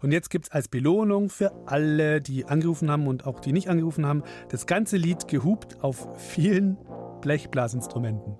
Und 0.00 0.12
jetzt 0.12 0.30
gibt 0.30 0.46
es 0.46 0.52
als 0.52 0.68
Belohnung 0.68 1.30
für 1.30 1.52
alle, 1.66 2.20
die 2.20 2.44
angerufen 2.44 2.90
haben 2.90 3.06
und 3.06 3.26
auch 3.26 3.40
die 3.40 3.52
nicht 3.52 3.68
angerufen 3.68 4.06
haben, 4.06 4.22
das 4.50 4.66
ganze 4.66 4.96
Lied 4.96 5.28
gehupt 5.28 5.82
auf 5.82 6.06
vielen 6.20 6.76
Blechblasinstrumenten. 7.20 8.36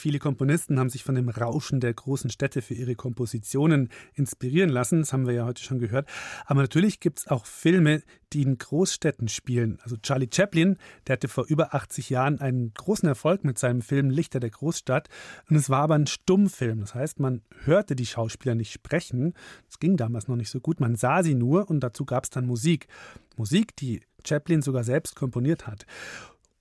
Viele, 0.00 0.18
Komponisten 0.18 0.80
haben 0.80 0.88
sich 0.88 1.04
von 1.04 1.14
dem 1.14 1.28
Rauschen 1.28 1.78
der 1.78 1.92
großen 1.92 2.30
Städte 2.30 2.62
für 2.62 2.72
ihre 2.72 2.94
Kompositionen 2.94 3.90
inspirieren 4.14 4.70
lassen. 4.70 5.00
Das 5.00 5.12
haben 5.12 5.26
wir 5.26 5.34
ja 5.34 5.44
heute 5.44 5.62
schon 5.62 5.78
gehört. 5.78 6.08
Aber 6.46 6.62
natürlich 6.62 7.00
gibt 7.00 7.18
es 7.18 7.28
auch 7.28 7.44
Filme, 7.44 8.02
die 8.32 8.40
in 8.40 8.56
Großstädten 8.56 9.28
spielen. 9.28 9.78
Also 9.82 9.98
Charlie 9.98 10.30
Chaplin, 10.32 10.78
der 11.06 11.14
hatte 11.14 11.28
vor 11.28 11.44
über 11.46 11.74
80 11.74 12.08
Jahren 12.08 12.40
einen 12.40 12.72
großen 12.72 13.06
Erfolg 13.06 13.44
mit 13.44 13.58
seinem 13.58 13.82
Film 13.82 14.08
Lichter 14.08 14.40
der 14.40 14.48
Großstadt. 14.48 15.10
Und 15.50 15.56
es 15.56 15.68
war 15.68 15.82
aber 15.82 15.96
ein 15.96 16.06
Stummfilm. 16.06 16.80
Das 16.80 16.94
heißt, 16.94 17.20
man 17.20 17.42
hörte 17.64 17.94
die 17.94 18.06
Schauspieler 18.06 18.54
nicht 18.54 18.72
sprechen. 18.72 19.34
Das 19.66 19.80
ging 19.80 19.98
damals 19.98 20.28
noch 20.28 20.36
nicht 20.36 20.48
so 20.48 20.60
gut. 20.60 20.80
Man 20.80 20.96
sah 20.96 21.22
sie 21.22 21.34
nur 21.34 21.68
und 21.68 21.80
dazu 21.80 22.06
gab 22.06 22.24
es 22.24 22.30
dann 22.30 22.46
Musik. 22.46 22.86
Musik, 23.36 23.76
die 23.76 24.00
Chaplin 24.26 24.62
sogar 24.62 24.84
selbst 24.84 25.14
komponiert 25.14 25.66
hat. 25.66 25.84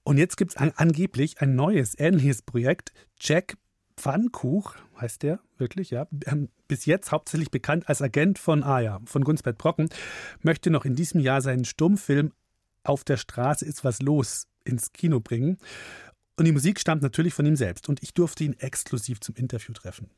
Und 0.04 0.18
jetzt 0.18 0.38
gibt 0.38 0.52
es 0.52 0.58
an, 0.58 0.72
angeblich 0.76 1.42
ein 1.42 1.56
neues, 1.56 1.98
ähnliches 1.98 2.42
Projekt. 2.42 2.92
Jack 3.20 3.58
Pfannkuch 3.98 4.76
heißt 5.00 5.24
der 5.24 5.40
wirklich, 5.58 5.92
ja. 5.92 6.08
Ähm, 6.26 6.50
bis 6.68 6.86
jetzt 6.86 7.12
hauptsächlich 7.12 7.52
bekannt 7.52 7.90
als 7.90 8.02
Agent 8.02 8.40
von 8.40 8.64
Aya, 8.64 9.02
von 9.06 9.24
Gunsbert 9.24 9.58
Brocken, 9.58 9.90
möchte 10.42 10.70
noch 10.70 10.86
in 10.86 10.96
diesem 10.96 11.20
Jahr 11.20 11.42
seinen 11.42 11.66
Stummfilm 11.66 12.32
Auf 12.84 13.04
der 13.04 13.18
Straße 13.18 13.66
ist 13.66 13.84
was 13.84 14.02
los 14.02 14.48
ins 14.64 14.94
Kino 14.94 15.20
bringen. 15.20 15.58
Und 16.38 16.46
die 16.46 16.54
Musik 16.54 16.80
stammt 16.80 17.02
natürlich 17.02 17.34
von 17.34 17.46
ihm 17.46 17.58
selbst. 17.58 17.90
Und 17.90 18.02
ich 18.02 18.14
durfte 18.14 18.46
ihn 18.46 18.54
exklusiv 18.54 19.20
zum 19.20 19.36
Interview 19.36 19.74
treffen. 19.74 20.10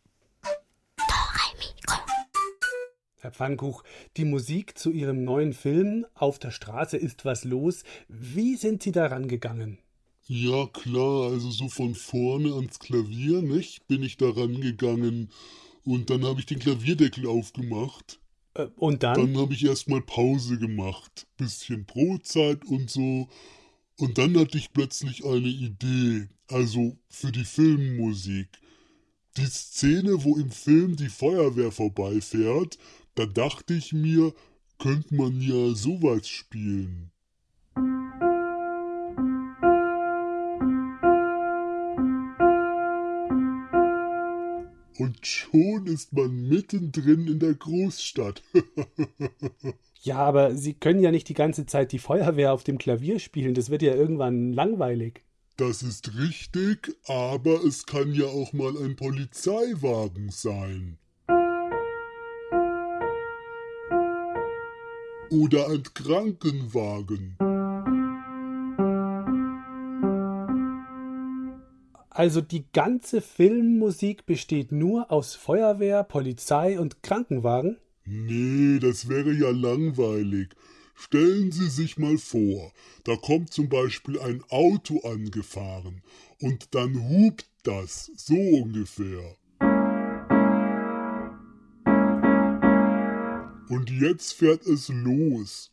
Herr 3.22 3.32
Pfannkuch, 3.32 3.84
die 4.18 4.26
Musik 4.26 4.80
zu 4.80 4.90
Ihrem 4.90 5.24
neuen 5.24 5.54
Film 5.54 6.08
Auf 6.16 6.40
der 6.40 6.50
Straße 6.50 6.98
ist 6.98 7.24
was 7.24 7.44
los. 7.44 7.84
Wie 8.08 8.56
sind 8.56 8.82
Sie 8.82 8.92
daran 8.92 9.28
gegangen? 9.28 9.78
Ja, 10.26 10.66
klar, 10.66 11.32
also 11.32 11.52
so 11.52 11.70
von 11.70 11.94
vorne 11.94 12.52
ans 12.54 12.80
Klavier, 12.80 13.44
nicht? 13.44 13.88
Bin 13.88 14.02
ich 14.02 14.18
daran 14.18 14.60
gegangen 14.60 15.30
und 15.84 16.10
dann 16.10 16.26
habe 16.26 16.40
ich 16.40 16.48
den 16.48 16.58
Klavierdeckel 16.58 17.28
aufgemacht. 17.28 18.20
Äh, 18.56 18.68
und 18.76 19.04
dann? 19.04 19.14
Dann 19.14 19.38
habe 19.38 19.54
ich 19.54 19.66
erstmal 19.66 20.02
Pause 20.02 20.58
gemacht, 20.58 21.28
bisschen 21.38 21.86
Brotzeit 21.86 22.66
und 22.66 22.90
so. 22.90 23.30
Und 24.00 24.18
dann 24.18 24.36
hatte 24.36 24.58
ich 24.58 24.74
plötzlich 24.74 25.24
eine 25.26 25.48
Idee, 25.48 26.28
also 26.48 26.98
für 27.08 27.32
die 27.32 27.46
Filmmusik. 27.46 28.48
Die 29.38 29.46
Szene, 29.46 30.24
wo 30.24 30.38
im 30.38 30.50
Film 30.52 30.96
die 30.96 31.08
Feuerwehr 31.08 31.72
vorbeifährt, 31.72 32.78
da 33.16 33.26
dachte 33.26 33.74
ich 33.74 33.94
mir, 33.94 34.34
könnte 34.80 35.16
man 35.16 35.42
ja 35.42 35.74
sowas 35.74 36.28
spielen. 36.28 37.12
Und 44.98 45.26
schon 45.26 45.88
ist 45.88 46.14
man 46.14 46.48
mittendrin 46.48 47.26
in 47.28 47.40
der 47.40 47.56
Großstadt. 47.56 48.44
ja, 50.02 50.18
aber 50.18 50.56
Sie 50.56 50.76
können 50.76 51.00
ja 51.00 51.10
nicht 51.10 51.28
die 51.28 51.34
ganze 51.34 51.66
Zeit 51.66 51.92
die 51.92 52.00
Feuerwehr 52.00 52.54
auf 52.54 52.64
dem 52.64 52.78
Klavier 52.78 53.20
spielen, 53.20 53.56
das 53.56 53.72
wird 53.72 53.82
ja 53.82 53.96
irgendwann 53.96 54.54
langweilig. 54.54 55.24
Das 55.58 55.84
ist 55.84 56.16
richtig, 56.18 56.96
aber 57.06 57.64
es 57.64 57.86
kann 57.86 58.14
ja 58.14 58.26
auch 58.26 58.54
mal 58.54 58.78
ein 58.78 58.96
Polizeiwagen 58.96 60.30
sein. 60.30 60.98
Oder 65.32 65.70
ein 65.70 65.84
Krankenwagen. 65.94 67.38
Also 72.10 72.42
die 72.42 72.66
ganze 72.74 73.22
Filmmusik 73.22 74.26
besteht 74.26 74.74
nur 74.74 75.10
aus 75.10 75.36
Feuerwehr, 75.36 76.04
Polizei 76.04 76.78
und 76.78 77.02
Krankenwagen? 77.02 77.78
Nee, 78.04 78.80
das 78.80 79.08
wäre 79.08 79.32
ja 79.32 79.52
langweilig. 79.52 80.50
Stellen 80.96 81.54
Sie 81.54 81.70
sich 81.70 81.98
mal 81.98 82.18
vor, 82.18 82.74
da 83.06 83.16
kommt 83.16 83.54
zum 83.54 83.70
Beispiel 83.70 84.20
ein 84.20 84.44
Auto 84.50 85.00
angefahren 85.00 86.04
und 86.42 86.76
dann 86.76 87.10
hupt 87.10 87.48
das, 87.64 88.12
so 88.18 88.36
ungefähr. 88.36 89.38
Und 93.72 93.90
jetzt 93.90 94.34
fährt 94.34 94.68
es 94.68 94.90
los. 94.90 95.72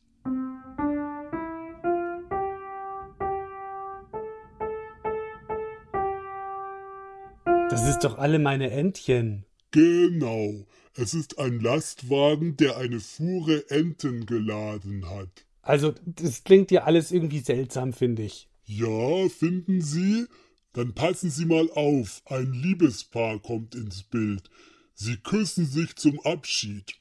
Das 7.69 7.89
ist 7.89 8.05
doch 8.05 8.19
alle 8.19 8.39
meine 8.39 8.71
Entchen. 8.71 9.47
Genau. 9.73 10.65
Es 10.95 11.13
ist 11.13 11.41
ein 11.41 11.59
Lastwagen, 11.59 12.57
der 12.57 12.77
eine 12.77 13.01
Fuhre 13.01 13.69
Enten 13.69 14.27
geladen 14.27 15.11
hat. 15.11 15.45
Also, 15.63 15.93
das 16.07 16.45
klingt 16.45 16.71
ja 16.71 16.85
alles 16.85 17.11
irgendwie 17.11 17.41
seltsam, 17.41 17.93
finde 17.93 18.23
ich. 18.23 18.49
Ja, 18.65 19.29
finden 19.29 19.81
Sie? 19.81 20.27
Dann 20.73 20.95
passen 20.95 21.31
Sie 21.31 21.47
mal 21.47 21.69
auf. 21.73 22.23
Ein 22.27 22.53
Liebespaar 22.53 23.41
kommt 23.41 23.75
ins 23.75 24.05
Bild. 24.05 24.49
Sie 24.95 25.17
küssen 25.17 25.67
sich 25.67 25.97
zum 25.97 26.21
Abschied. 26.21 26.95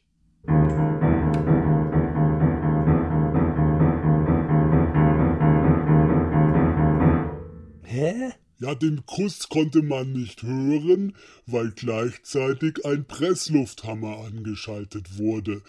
Ja, 8.60 8.74
den 8.74 9.06
Kuss 9.06 9.50
konnte 9.50 9.84
man 9.84 10.14
nicht 10.14 10.42
hören, 10.42 11.16
weil 11.46 11.72
gleichzeitig 11.72 12.84
ein 12.86 13.06
Presslufthammer 13.06 14.26
angeschaltet 14.26 15.20
wurde. 15.20 15.62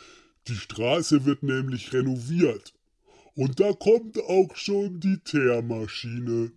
Die 0.48 0.55
Straße 0.55 1.27
wird 1.27 1.42
nämlich 1.42 1.92
renoviert. 1.92 2.72
Und 3.35 3.61
da 3.61 3.74
kommt 3.74 4.18
auch 4.18 4.57
schon 4.57 5.01
die 5.01 5.18
Teermaschine. 5.18 6.53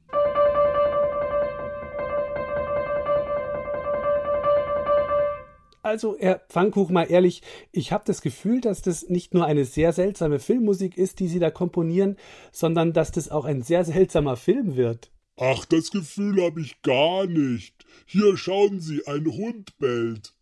Also, 5.83 6.15
Herr 6.17 6.39
Pfannkuch, 6.47 6.89
mal 6.91 7.11
ehrlich, 7.11 7.41
ich 7.73 7.91
habe 7.91 8.05
das 8.05 8.21
Gefühl, 8.21 8.61
dass 8.61 8.81
das 8.81 9.09
nicht 9.09 9.33
nur 9.33 9.45
eine 9.45 9.65
sehr 9.65 9.91
seltsame 9.91 10.39
Filmmusik 10.39 10.97
ist, 10.97 11.19
die 11.19 11.27
Sie 11.27 11.39
da 11.39 11.51
komponieren, 11.51 12.15
sondern 12.53 12.93
dass 12.93 13.11
das 13.11 13.29
auch 13.29 13.43
ein 13.43 13.61
sehr 13.63 13.83
seltsamer 13.83 14.37
Film 14.37 14.77
wird. 14.77 15.11
Ach, 15.43 15.65
das 15.65 15.89
Gefühl 15.89 16.39
habe 16.43 16.61
ich 16.61 16.83
gar 16.83 17.25
nicht. 17.25 17.73
Hier 18.05 18.37
schauen 18.37 18.79
Sie, 18.79 19.07
ein 19.07 19.25
Hund 19.25 19.75
bellt. 19.79 20.35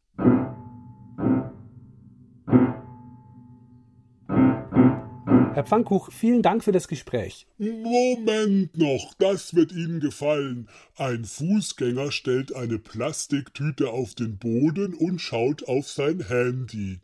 Herr 5.54 5.64
Pfannkuch, 5.64 6.12
vielen 6.12 6.42
Dank 6.42 6.66
für 6.66 6.74
das 6.74 6.90
Gespräch. 6.90 7.48
Moment 7.58 8.78
noch, 8.78 9.14
das 9.20 9.56
wird 9.56 9.72
Ihnen 9.72 10.02
gefallen. 10.02 10.68
Ein 10.98 11.24
Fußgänger 11.24 12.12
stellt 12.12 12.54
eine 12.54 12.78
Plastiktüte 12.78 13.92
auf 13.92 14.16
den 14.16 14.38
Boden 14.38 14.94
und 14.94 15.20
schaut 15.20 15.66
auf 15.66 15.88
sein 15.88 16.28
Handy. 16.28 17.00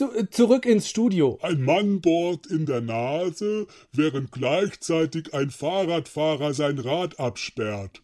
Zu, 0.00 0.16
äh, 0.16 0.30
zurück 0.30 0.64
ins 0.64 0.88
Studio. 0.88 1.38
Ein 1.42 1.62
Mann 1.62 2.00
bohrt 2.00 2.46
in 2.46 2.64
der 2.64 2.80
Nase, 2.80 3.66
während 3.92 4.32
gleichzeitig 4.32 5.34
ein 5.34 5.50
Fahrradfahrer 5.50 6.54
sein 6.54 6.78
Rad 6.78 7.20
absperrt. 7.20 8.00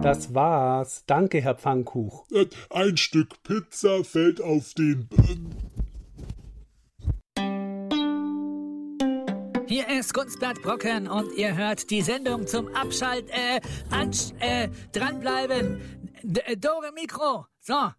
Das 0.00 0.32
war's. 0.32 1.04
Danke, 1.06 1.42
Herr 1.42 1.56
Pfannkuch. 1.56 2.24
Äh, 2.30 2.46
Ein 2.70 2.96
Stück 2.96 3.42
Pizza 3.42 4.04
fällt 4.04 4.40
auf 4.40 4.72
den. 4.72 5.10
Ist 10.08 10.14
Kunstblatt 10.14 10.62
Brocken 10.62 11.06
und 11.06 11.34
ihr 11.34 11.54
hört 11.54 11.90
die 11.90 12.00
Sendung 12.00 12.46
zum 12.46 12.74
Abschalt, 12.74 13.28
äh, 13.28 13.60
ansch, 13.90 14.32
äh, 14.38 14.68
dranbleiben. 14.92 15.82
D 16.22 16.40
äh, 16.46 16.56
Dore 16.56 16.92
Mikro. 16.94 17.44
So. 17.60 17.90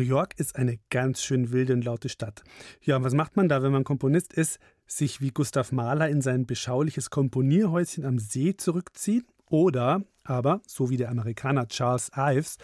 New 0.00 0.06
York 0.06 0.32
ist 0.38 0.56
eine 0.56 0.78
ganz 0.88 1.22
schön 1.22 1.52
wilde 1.52 1.74
und 1.74 1.84
laute 1.84 2.08
Stadt. 2.08 2.42
Ja, 2.80 2.96
und 2.96 3.04
was 3.04 3.12
macht 3.12 3.36
man 3.36 3.50
da, 3.50 3.62
wenn 3.62 3.70
man 3.70 3.84
Komponist 3.84 4.32
ist? 4.32 4.58
Sich 4.86 5.20
wie 5.20 5.30
Gustav 5.30 5.72
Mahler 5.72 6.08
in 6.08 6.22
sein 6.22 6.46
beschauliches 6.46 7.10
Komponierhäuschen 7.10 8.06
am 8.06 8.18
See 8.18 8.56
zurückziehen? 8.56 9.26
Oder 9.50 10.02
aber, 10.24 10.62
so 10.66 10.88
wie 10.88 10.96
der 10.96 11.10
Amerikaner 11.10 11.68
Charles 11.68 12.10
Ives, 12.16 12.56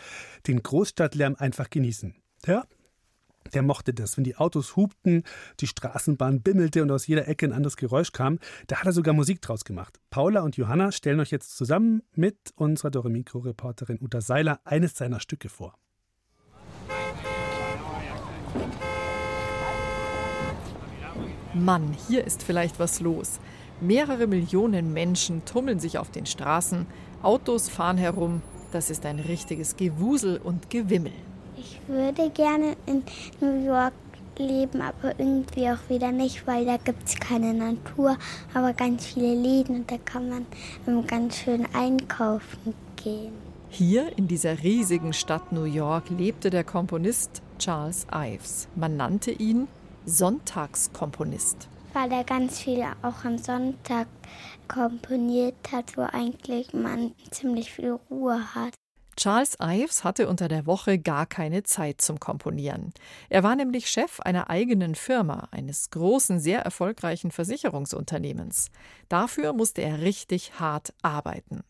den 0.47 0.63
Großstadtlärm 0.63 1.37
einfach 1.37 1.69
genießen? 1.69 2.15
Ja, 2.47 2.65
der 3.53 3.63
mochte 3.63 3.93
das, 3.93 4.17
wenn 4.17 4.25
die 4.25 4.37
Autos 4.37 4.75
hupten, 4.77 5.23
die 5.61 5.67
Straßenbahn 5.67 6.41
bimmelte 6.41 6.83
und 6.83 6.91
aus 6.91 7.07
jeder 7.07 7.29
Ecke 7.29 7.45
ein 7.45 7.53
anderes 7.53 7.77
Geräusch 7.77 8.13
kam. 8.13 8.39
Da 8.67 8.79
hat 8.79 8.87
er 8.87 8.93
sogar 8.93 9.13
Musik 9.13 9.43
draus 9.43 9.67
gemacht. 9.67 10.01
Paula 10.09 10.41
und 10.41 10.57
Johanna 10.57 10.91
stellen 10.91 11.21
euch 11.21 11.33
jetzt 11.33 11.55
zusammen 11.55 12.01
mit 12.15 12.39
unserer 12.55 12.91
Doremikro-Reporterin 12.91 13.99
Uta 14.01 14.23
Seiler 14.23 14.61
eines 14.65 14.97
seiner 14.97 15.21
Stücke 15.21 15.51
vor. 15.51 15.75
Mann, 21.65 21.95
hier 22.09 22.25
ist 22.25 22.43
vielleicht 22.43 22.79
was 22.79 23.01
los. 23.01 23.41
Mehrere 23.81 24.27
Millionen 24.27 24.93
Menschen 24.93 25.45
tummeln 25.45 25.81
sich 25.81 25.99
auf 25.99 26.11
den 26.11 26.27
Straßen, 26.27 26.87
Autos 27.23 27.69
fahren 27.69 27.97
herum. 27.99 28.43
Das 28.73 28.91
ist 28.91 29.07
ein 29.07 29.19
richtiges 29.19 29.77
Gewusel 29.77 30.39
und 30.43 30.71
Gewimmel. 30.71 31.13
Ich 31.57 31.81
würde 31.87 32.31
gerne 32.31 32.77
in 32.87 33.03
New 33.41 33.65
York 33.65 33.95
leben, 34.39 34.83
aber 34.83 35.19
irgendwie 35.19 35.69
auch 35.71 35.89
wieder 35.89 36.13
nicht, 36.13 36.47
weil 36.47 36.67
da 36.67 36.77
gibt 36.77 37.09
es 37.09 37.17
keine 37.19 37.55
Natur, 37.55 38.19
aber 38.53 38.73
ganz 38.75 39.07
viele 39.07 39.35
Läden 39.35 39.77
und 39.77 39.91
da 39.91 39.97
kann 39.99 40.29
man 40.29 41.07
ganz 41.07 41.39
schön 41.39 41.67
einkaufen 41.73 42.75
gehen. 42.97 43.33
Hier 43.69 44.17
in 44.17 44.29
dieser 44.29 44.63
riesigen 44.63 45.13
Stadt 45.13 45.53
New 45.53 45.65
York 45.65 46.11
lebte 46.11 46.51
der 46.51 46.65
Komponist 46.65 47.43
Charles 47.59 48.07
Ives. 48.13 48.69
Man 48.75 48.97
nannte 48.97 49.31
ihn 49.31 49.69
Sonntagskomponist. 50.07 51.69
Weil 51.93 52.13
er 52.13 52.23
ganz 52.23 52.61
viel 52.61 52.85
auch 53.03 53.25
am 53.25 53.39
Sonntag 53.39 54.07
komponiert 54.69 55.57
hat, 55.73 55.97
wo 55.97 56.03
eigentlich 56.03 56.73
man 56.73 57.13
ziemlich 57.31 57.73
viel 57.73 57.99
Ruhe 58.09 58.55
hat. 58.55 58.73
Charles 59.17 59.57
Ives 59.61 60.05
hatte 60.05 60.29
unter 60.29 60.47
der 60.47 60.67
Woche 60.67 60.99
gar 60.99 61.27
keine 61.27 61.63
Zeit 61.63 62.03
zum 62.03 62.21
Komponieren. 62.21 62.93
Er 63.31 63.43
war 63.43 63.57
nämlich 63.57 63.89
Chef 63.89 64.21
einer 64.21 64.51
eigenen 64.51 64.95
Firma, 64.95 65.49
eines 65.51 65.91
großen, 65.91 66.39
sehr 66.39 66.61
erfolgreichen 66.61 67.31
Versicherungsunternehmens. 67.31 68.71
Dafür 69.09 69.55
musste 69.55 69.81
er 69.81 70.03
richtig 70.03 70.61
hart 70.61 70.93
arbeiten. 71.03 71.65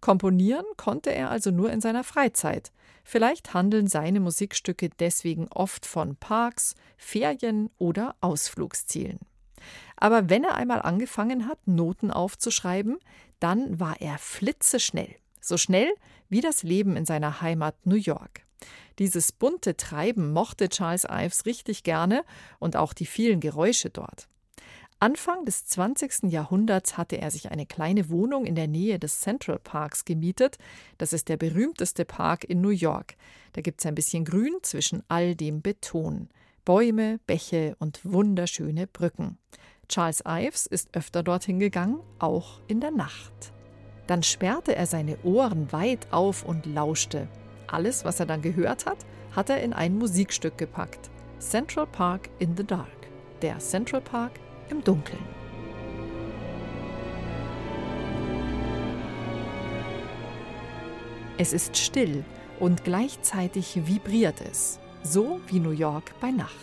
Komponieren 0.00 0.64
konnte 0.76 1.10
er 1.10 1.30
also 1.30 1.50
nur 1.50 1.70
in 1.72 1.80
seiner 1.80 2.04
Freizeit. 2.04 2.72
Vielleicht 3.04 3.54
handeln 3.54 3.86
seine 3.86 4.20
Musikstücke 4.20 4.88
deswegen 4.98 5.48
oft 5.48 5.84
von 5.86 6.16
Parks, 6.16 6.74
Ferien 6.96 7.70
oder 7.78 8.14
Ausflugszielen. 8.20 9.18
Aber 9.96 10.30
wenn 10.30 10.44
er 10.44 10.54
einmal 10.54 10.82
angefangen 10.82 11.46
hat, 11.46 11.58
Noten 11.66 12.10
aufzuschreiben, 12.10 12.98
dann 13.40 13.78
war 13.78 14.00
er 14.00 14.18
flitzeschnell. 14.18 15.14
So 15.40 15.56
schnell 15.58 15.92
wie 16.28 16.40
das 16.40 16.62
Leben 16.62 16.96
in 16.96 17.04
seiner 17.04 17.40
Heimat 17.42 17.86
New 17.86 17.96
York. 17.96 18.42
Dieses 18.98 19.32
bunte 19.32 19.76
Treiben 19.76 20.32
mochte 20.32 20.68
Charles 20.68 21.06
Ives 21.10 21.46
richtig 21.46 21.82
gerne 21.82 22.24
und 22.58 22.76
auch 22.76 22.92
die 22.92 23.06
vielen 23.06 23.40
Geräusche 23.40 23.90
dort. 23.90 24.28
Anfang 25.04 25.44
des 25.44 25.66
20. 25.66 26.32
Jahrhunderts 26.32 26.96
hatte 26.96 27.18
er 27.18 27.30
sich 27.30 27.50
eine 27.50 27.66
kleine 27.66 28.08
Wohnung 28.08 28.46
in 28.46 28.54
der 28.54 28.68
Nähe 28.68 28.98
des 28.98 29.20
Central 29.20 29.58
Parks 29.58 30.06
gemietet. 30.06 30.56
Das 30.96 31.12
ist 31.12 31.28
der 31.28 31.36
berühmteste 31.36 32.06
Park 32.06 32.44
in 32.44 32.62
New 32.62 32.70
York. 32.70 33.14
Da 33.52 33.60
gibt 33.60 33.82
es 33.82 33.86
ein 33.86 33.94
bisschen 33.94 34.24
Grün 34.24 34.54
zwischen 34.62 35.02
all 35.08 35.34
dem 35.34 35.60
Beton. 35.60 36.30
Bäume, 36.64 37.20
Bäche 37.26 37.76
und 37.80 38.00
wunderschöne 38.02 38.86
Brücken. 38.86 39.36
Charles 39.90 40.22
Ives 40.26 40.64
ist 40.64 40.96
öfter 40.96 41.22
dorthin 41.22 41.58
gegangen, 41.58 42.00
auch 42.18 42.62
in 42.66 42.80
der 42.80 42.90
Nacht. 42.90 43.52
Dann 44.06 44.22
sperrte 44.22 44.74
er 44.74 44.86
seine 44.86 45.18
Ohren 45.22 45.70
weit 45.70 46.10
auf 46.14 46.46
und 46.46 46.64
lauschte. 46.64 47.28
Alles, 47.66 48.06
was 48.06 48.20
er 48.20 48.26
dann 48.26 48.40
gehört 48.40 48.86
hat, 48.86 49.04
hat 49.36 49.50
er 49.50 49.62
in 49.62 49.74
ein 49.74 49.98
Musikstück 49.98 50.56
gepackt. 50.56 51.10
Central 51.40 51.86
Park 51.86 52.30
in 52.38 52.56
the 52.56 52.64
Dark. 52.64 52.88
Der 53.42 53.58
Central 53.58 54.00
Park 54.00 54.40
im 54.70 54.82
Dunkeln. 54.82 55.22
Es 61.36 61.52
ist 61.52 61.76
still 61.76 62.24
und 62.60 62.84
gleichzeitig 62.84 63.86
vibriert 63.86 64.40
es, 64.40 64.78
so 65.02 65.40
wie 65.48 65.58
New 65.58 65.70
York 65.70 66.14
bei 66.20 66.30
Nacht. 66.30 66.54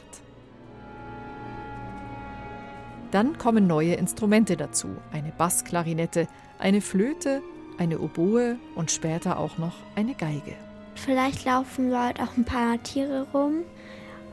Dann 3.12 3.38
kommen 3.38 3.68
neue 3.68 3.96
Instrumente 3.96 4.56
dazu, 4.56 4.88
eine 5.12 5.34
Bassklarinette, 5.38 6.28
eine 6.60 6.80
Flöte, 6.80 7.42
eine 7.78 8.00
Oboe 8.00 8.58
und 8.76 8.90
später 8.90 9.38
auch 9.38 9.58
noch 9.58 9.76
eine 9.96 10.14
Geige. 10.14 10.56
Vielleicht 10.96 11.44
laufen 11.44 11.90
Leute 11.90 12.24
auch 12.24 12.38
ein 12.38 12.46
paar 12.46 12.82
Tiere 12.84 13.28
rum 13.34 13.64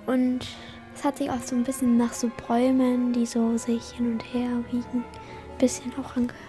und 0.07 0.47
es 0.99 1.05
hat 1.05 1.19
sich 1.19 1.31
auch 1.31 1.43
so 1.45 1.55
ein 1.55 1.63
bisschen 1.63 1.97
nach 1.97 2.13
so 2.13 2.29
Bäumen, 2.49 3.13
die 3.13 3.25
so 3.25 3.57
sich 3.57 3.91
hin 3.91 4.15
und 4.15 4.35
her 4.35 4.51
wiegen, 4.73 5.05
ein 5.05 5.59
bisschen 5.59 5.93
auch 5.95 6.17
angehört. 6.17 6.43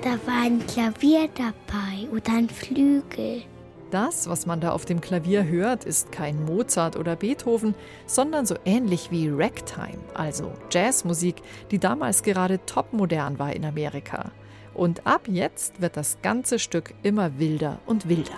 Da 0.00 0.10
war 0.26 0.44
ein 0.44 0.66
Klavier 0.66 1.28
dabei 1.34 2.08
oder 2.10 2.32
ein 2.32 2.48
Flügel. 2.48 3.42
Das, 3.90 4.28
was 4.28 4.46
man 4.46 4.60
da 4.60 4.72
auf 4.72 4.86
dem 4.86 5.02
Klavier 5.02 5.44
hört, 5.44 5.84
ist 5.84 6.10
kein 6.10 6.42
Mozart 6.44 6.96
oder 6.96 7.16
Beethoven, 7.16 7.74
sondern 8.06 8.46
so 8.46 8.54
ähnlich 8.64 9.10
wie 9.10 9.28
Ragtime, 9.28 9.98
also 10.14 10.52
Jazzmusik, 10.70 11.36
die 11.70 11.78
damals 11.78 12.22
gerade 12.22 12.64
topmodern 12.64 13.38
war 13.38 13.54
in 13.54 13.66
Amerika. 13.66 14.30
Und 14.72 15.06
ab 15.06 15.22
jetzt 15.26 15.82
wird 15.82 15.98
das 15.98 16.18
ganze 16.22 16.58
Stück 16.58 16.94
immer 17.02 17.38
wilder 17.38 17.78
und 17.84 18.08
wilder. 18.08 18.36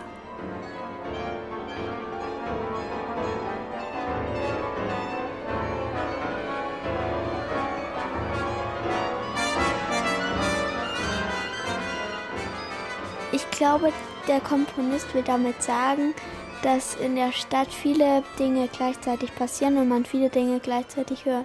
Glaube, 13.60 13.92
der 14.26 14.40
Komponist 14.40 15.14
will 15.14 15.22
damit 15.22 15.62
sagen, 15.62 16.14
dass 16.62 16.94
in 16.94 17.14
der 17.14 17.30
Stadt 17.30 17.70
viele 17.70 18.22
Dinge 18.38 18.68
gleichzeitig 18.68 19.34
passieren 19.34 19.76
und 19.76 19.86
man 19.86 20.06
viele 20.06 20.30
Dinge 20.30 20.60
gleichzeitig 20.60 21.26
hört. 21.26 21.44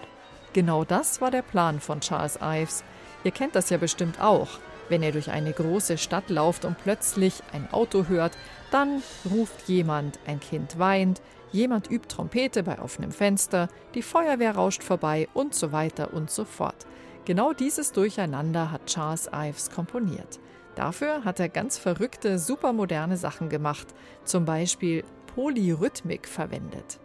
Genau 0.54 0.86
das 0.86 1.20
war 1.20 1.30
der 1.30 1.42
Plan 1.42 1.82
von 1.82 2.00
Charles 2.00 2.40
Ives. 2.42 2.86
Ihr 3.26 3.32
kennt 3.32 3.54
das 3.54 3.70
ja 3.70 3.76
bestimmt 3.76 4.22
auch. 4.22 4.48
Wenn 4.88 5.04
ihr 5.04 5.12
durch 5.12 5.30
eine 5.30 5.52
große 5.52 5.98
Stadt 5.98 6.30
lauft 6.30 6.64
und 6.64 6.78
plötzlich 6.78 7.44
ein 7.52 7.68
Auto 7.74 8.06
hört, 8.08 8.38
dann 8.72 9.04
ruft 9.30 9.68
jemand, 9.68 10.18
ein 10.26 10.40
Kind 10.40 10.80
weint, 10.80 11.22
jemand 11.52 11.92
übt 11.92 12.08
Trompete 12.08 12.64
bei 12.64 12.80
offenem 12.80 13.12
Fenster, 13.12 13.68
die 13.94 14.02
Feuerwehr 14.02 14.56
rauscht 14.56 14.84
vorbei 14.84 15.28
und 15.34 15.54
so 15.54 15.74
weiter 15.74 16.14
und 16.14 16.32
so 16.32 16.46
fort. 16.46 16.86
Genau 17.26 17.52
dieses 17.52 17.92
Durcheinander 17.92 18.72
hat 18.72 18.86
Charles 18.86 19.30
Ives 19.34 19.70
komponiert. 19.70 20.40
Dafür 20.76 21.24
hat 21.24 21.40
er 21.40 21.50
ganz 21.50 21.78
verrückte, 21.78 22.38
supermoderne 22.38 23.18
Sachen 23.18 23.50
gemacht, 23.50 23.88
zum 24.24 24.46
Beispiel 24.46 25.04
Polyrhythmik 25.34 26.28
verwendet. 26.28 27.00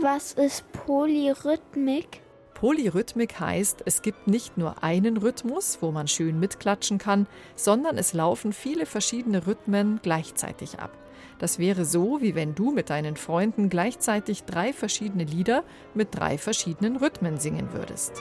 Was 0.00 0.32
ist 0.32 0.70
Polyrhythmik? 0.72 2.20
Polyrhythmik 2.54 3.38
heißt, 3.38 3.82
es 3.84 4.00
gibt 4.00 4.28
nicht 4.28 4.56
nur 4.56 4.82
einen 4.82 5.18
Rhythmus, 5.18 5.78
wo 5.82 5.90
man 5.90 6.08
schön 6.08 6.40
mitklatschen 6.40 6.96
kann, 6.98 7.26
sondern 7.54 7.98
es 7.98 8.14
laufen 8.14 8.52
viele 8.52 8.86
verschiedene 8.86 9.46
Rhythmen 9.46 10.00
gleichzeitig 10.02 10.78
ab. 10.78 10.90
Das 11.38 11.58
wäre 11.58 11.84
so, 11.84 12.22
wie 12.22 12.34
wenn 12.34 12.54
du 12.54 12.70
mit 12.70 12.88
deinen 12.88 13.16
Freunden 13.16 13.68
gleichzeitig 13.68 14.44
drei 14.44 14.72
verschiedene 14.72 15.24
Lieder 15.24 15.64
mit 15.92 16.08
drei 16.18 16.38
verschiedenen 16.38 16.96
Rhythmen 16.96 17.38
singen 17.38 17.74
würdest. 17.74 18.12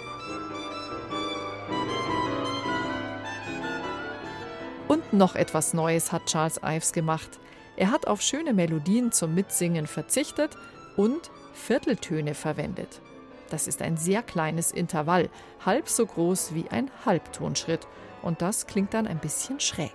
Noch 5.17 5.35
etwas 5.35 5.73
Neues 5.73 6.11
hat 6.11 6.25
Charles 6.27 6.59
Ives 6.63 6.93
gemacht. 6.93 7.39
Er 7.75 7.91
hat 7.91 8.07
auf 8.07 8.21
schöne 8.21 8.53
Melodien 8.53 9.11
zum 9.11 9.33
Mitsingen 9.35 9.87
verzichtet 9.87 10.57
und 10.95 11.31
Vierteltöne 11.53 12.33
verwendet. 12.33 13.01
Das 13.49 13.67
ist 13.67 13.81
ein 13.81 13.97
sehr 13.97 14.23
kleines 14.23 14.71
Intervall, 14.71 15.29
halb 15.65 15.89
so 15.89 16.05
groß 16.05 16.53
wie 16.55 16.69
ein 16.69 16.89
Halbtonschritt. 17.05 17.87
Und 18.21 18.41
das 18.41 18.67
klingt 18.67 18.93
dann 18.93 19.07
ein 19.07 19.19
bisschen 19.19 19.59
schräg. 19.59 19.93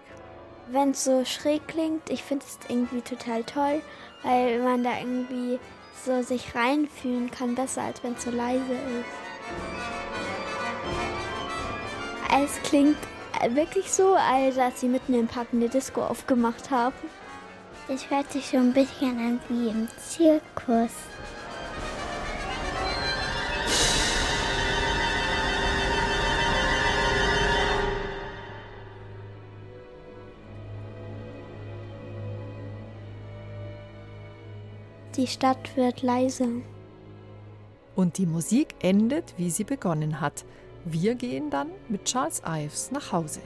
Wenn 0.70 0.90
es 0.90 1.04
so 1.04 1.24
schräg 1.24 1.66
klingt, 1.66 2.10
ich 2.10 2.22
finde 2.22 2.44
es 2.46 2.58
irgendwie 2.68 3.00
total 3.00 3.42
toll, 3.42 3.82
weil 4.22 4.60
man 4.60 4.84
da 4.84 4.98
irgendwie 4.98 5.58
so 6.04 6.22
sich 6.22 6.54
reinfühlen 6.54 7.30
kann, 7.30 7.54
besser 7.54 7.82
als 7.82 8.02
wenn 8.04 8.12
es 8.14 8.22
so 8.22 8.30
leise 8.30 8.72
ist. 8.72 9.20
Es 12.42 12.62
klingt 12.62 12.96
wirklich 13.54 13.90
so, 13.90 14.14
als 14.14 14.56
dass 14.56 14.80
sie 14.80 14.88
mitten 14.88 15.14
im 15.14 15.26
Park 15.26 15.48
eine 15.52 15.68
Disco 15.68 16.02
aufgemacht 16.02 16.70
haben. 16.70 16.94
Es 17.88 18.08
hört 18.10 18.30
sich 18.30 18.46
so 18.46 18.56
ein 18.56 18.72
bisschen 18.72 19.18
an 19.18 19.40
wie 19.48 19.68
im 19.68 19.88
Zirkus. 19.98 20.90
Die 35.16 35.26
Stadt 35.26 35.76
wird 35.76 36.02
leise. 36.02 36.48
Und 37.96 38.16
die 38.16 38.26
Musik 38.26 38.74
endet, 38.80 39.34
wie 39.36 39.50
sie 39.50 39.64
begonnen 39.64 40.20
hat. 40.20 40.44
Wir 40.84 41.14
gehen 41.14 41.50
dann 41.50 41.68
mit 41.88 42.04
Charles 42.04 42.42
Ives 42.46 42.90
nach 42.90 43.12
Hause. 43.12 43.40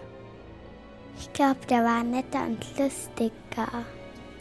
Ich 1.18 1.32
glaube, 1.32 1.60
der 1.68 1.84
war 1.84 2.02
netter 2.02 2.46
und 2.46 2.64
lustiger. 2.78 3.84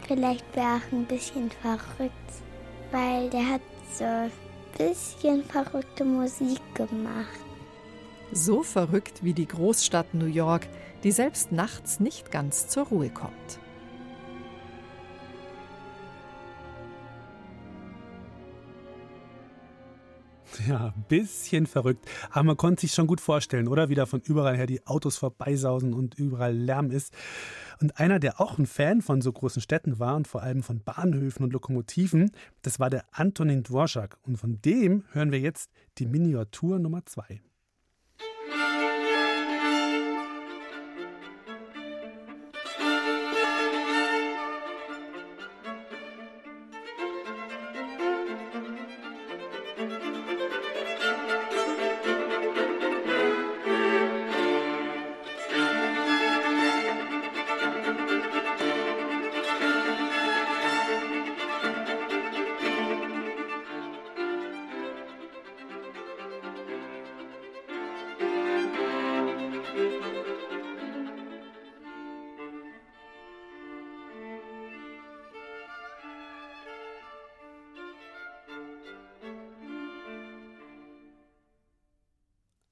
Vielleicht 0.06 0.44
war 0.56 0.64
er 0.64 0.76
auch 0.76 0.92
ein 0.92 1.06
bisschen 1.06 1.50
verrückt, 1.50 2.12
weil 2.92 3.30
der 3.30 3.48
hat 3.48 3.60
so 3.92 4.04
ein 4.04 4.30
bisschen 4.76 5.44
verrückte 5.44 6.04
Musik 6.04 6.60
gemacht. 6.74 7.28
So 8.32 8.62
verrückt 8.62 9.22
wie 9.22 9.34
die 9.34 9.46
Großstadt 9.46 10.14
New 10.14 10.26
York, 10.26 10.66
die 11.02 11.12
selbst 11.12 11.52
nachts 11.52 12.00
nicht 12.00 12.30
ganz 12.30 12.68
zur 12.68 12.86
Ruhe 12.86 13.10
kommt. 13.10 13.58
Ja, 20.68 20.94
bisschen 21.08 21.66
verrückt. 21.66 22.08
Aber 22.30 22.44
man 22.44 22.56
konnte 22.56 22.82
sich 22.82 22.92
schon 22.92 23.06
gut 23.06 23.20
vorstellen, 23.20 23.68
oder? 23.68 23.88
Wie 23.88 23.94
da 23.94 24.06
von 24.06 24.20
überall 24.20 24.56
her 24.56 24.66
die 24.66 24.86
Autos 24.86 25.16
vorbeisausen 25.16 25.94
und 25.94 26.14
überall 26.14 26.54
Lärm 26.54 26.90
ist. 26.90 27.12
Und 27.80 27.98
einer, 27.98 28.18
der 28.18 28.40
auch 28.40 28.58
ein 28.58 28.66
Fan 28.66 29.02
von 29.02 29.20
so 29.20 29.32
großen 29.32 29.60
Städten 29.60 29.98
war 29.98 30.16
und 30.16 30.28
vor 30.28 30.42
allem 30.42 30.62
von 30.62 30.80
Bahnhöfen 30.80 31.44
und 31.44 31.52
Lokomotiven, 31.52 32.30
das 32.62 32.78
war 32.78 32.88
der 32.88 33.04
Antonin 33.10 33.62
Dvorak. 33.62 34.18
Und 34.22 34.36
von 34.36 34.60
dem 34.62 35.04
hören 35.12 35.32
wir 35.32 35.40
jetzt 35.40 35.70
die 35.98 36.06
Miniatur 36.06 36.78
Nummer 36.78 37.04
zwei. 37.04 37.40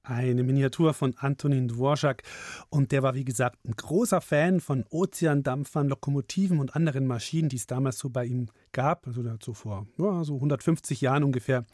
Eine 0.05 0.43
Miniatur 0.43 0.93
von 0.93 1.15
Antonin 1.15 1.69
Dvorak. 1.69 2.23
Und 2.69 2.91
der 2.91 3.03
war, 3.03 3.15
wie 3.15 3.23
gesagt, 3.23 3.65
ein 3.65 3.71
großer 3.71 4.19
Fan 4.19 4.59
von 4.59 4.83
Ozeandampfern, 4.89 5.87
Lokomotiven 5.87 6.59
und 6.59 6.75
anderen 6.75 7.07
Maschinen, 7.07 7.47
die 7.47 7.55
es 7.55 7.67
damals 7.67 7.99
so 7.99 8.09
bei 8.09 8.25
ihm 8.25 8.47
gab. 8.73 9.07
Also 9.07 9.23
der 9.23 9.33
hat 9.33 9.43
so 9.43 9.53
vor 9.53 9.87
ja, 9.97 10.25
so 10.25 10.35
150 10.35 10.99
Jahren 10.99 11.23
ungefähr 11.23 11.65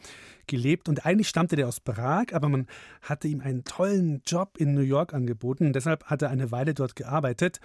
gelebt. 0.46 0.88
Und 0.88 1.04
eigentlich 1.04 1.28
stammte 1.28 1.56
der 1.56 1.66
aus 1.66 1.80
Prag, 1.80 2.26
aber 2.32 2.48
man 2.48 2.68
hatte 3.02 3.26
ihm 3.26 3.40
einen 3.40 3.64
tollen 3.64 4.22
Job 4.24 4.58
in 4.58 4.74
New 4.74 4.80
York 4.80 5.12
angeboten. 5.12 5.66
Und 5.66 5.72
deshalb 5.72 6.04
hat 6.04 6.22
er 6.22 6.30
eine 6.30 6.52
Weile 6.52 6.72
dort 6.72 6.94
gearbeitet. 6.94 7.58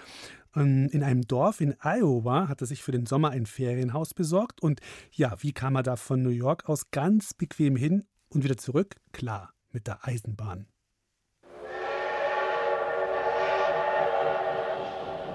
In 0.55 1.03
einem 1.03 1.27
Dorf 1.27 1.61
in 1.61 1.75
Iowa 1.83 2.47
hat 2.47 2.61
er 2.61 2.67
sich 2.67 2.81
für 2.81 2.91
den 2.91 3.05
Sommer 3.05 3.29
ein 3.29 3.45
Ferienhaus 3.45 4.15
besorgt. 4.15 4.63
Und 4.63 4.79
ja, 5.11 5.35
wie 5.41 5.53
kam 5.53 5.75
er 5.75 5.83
da 5.83 5.95
von 5.95 6.23
New 6.23 6.29
York 6.29 6.67
aus 6.67 6.89
ganz 6.89 7.35
bequem 7.35 7.75
hin 7.75 8.05
und 8.29 8.43
wieder 8.43 8.57
zurück? 8.57 8.95
Klar 9.11 9.54
mit 9.75 9.87
der 9.87 9.99
Eisenbahn. 10.07 10.65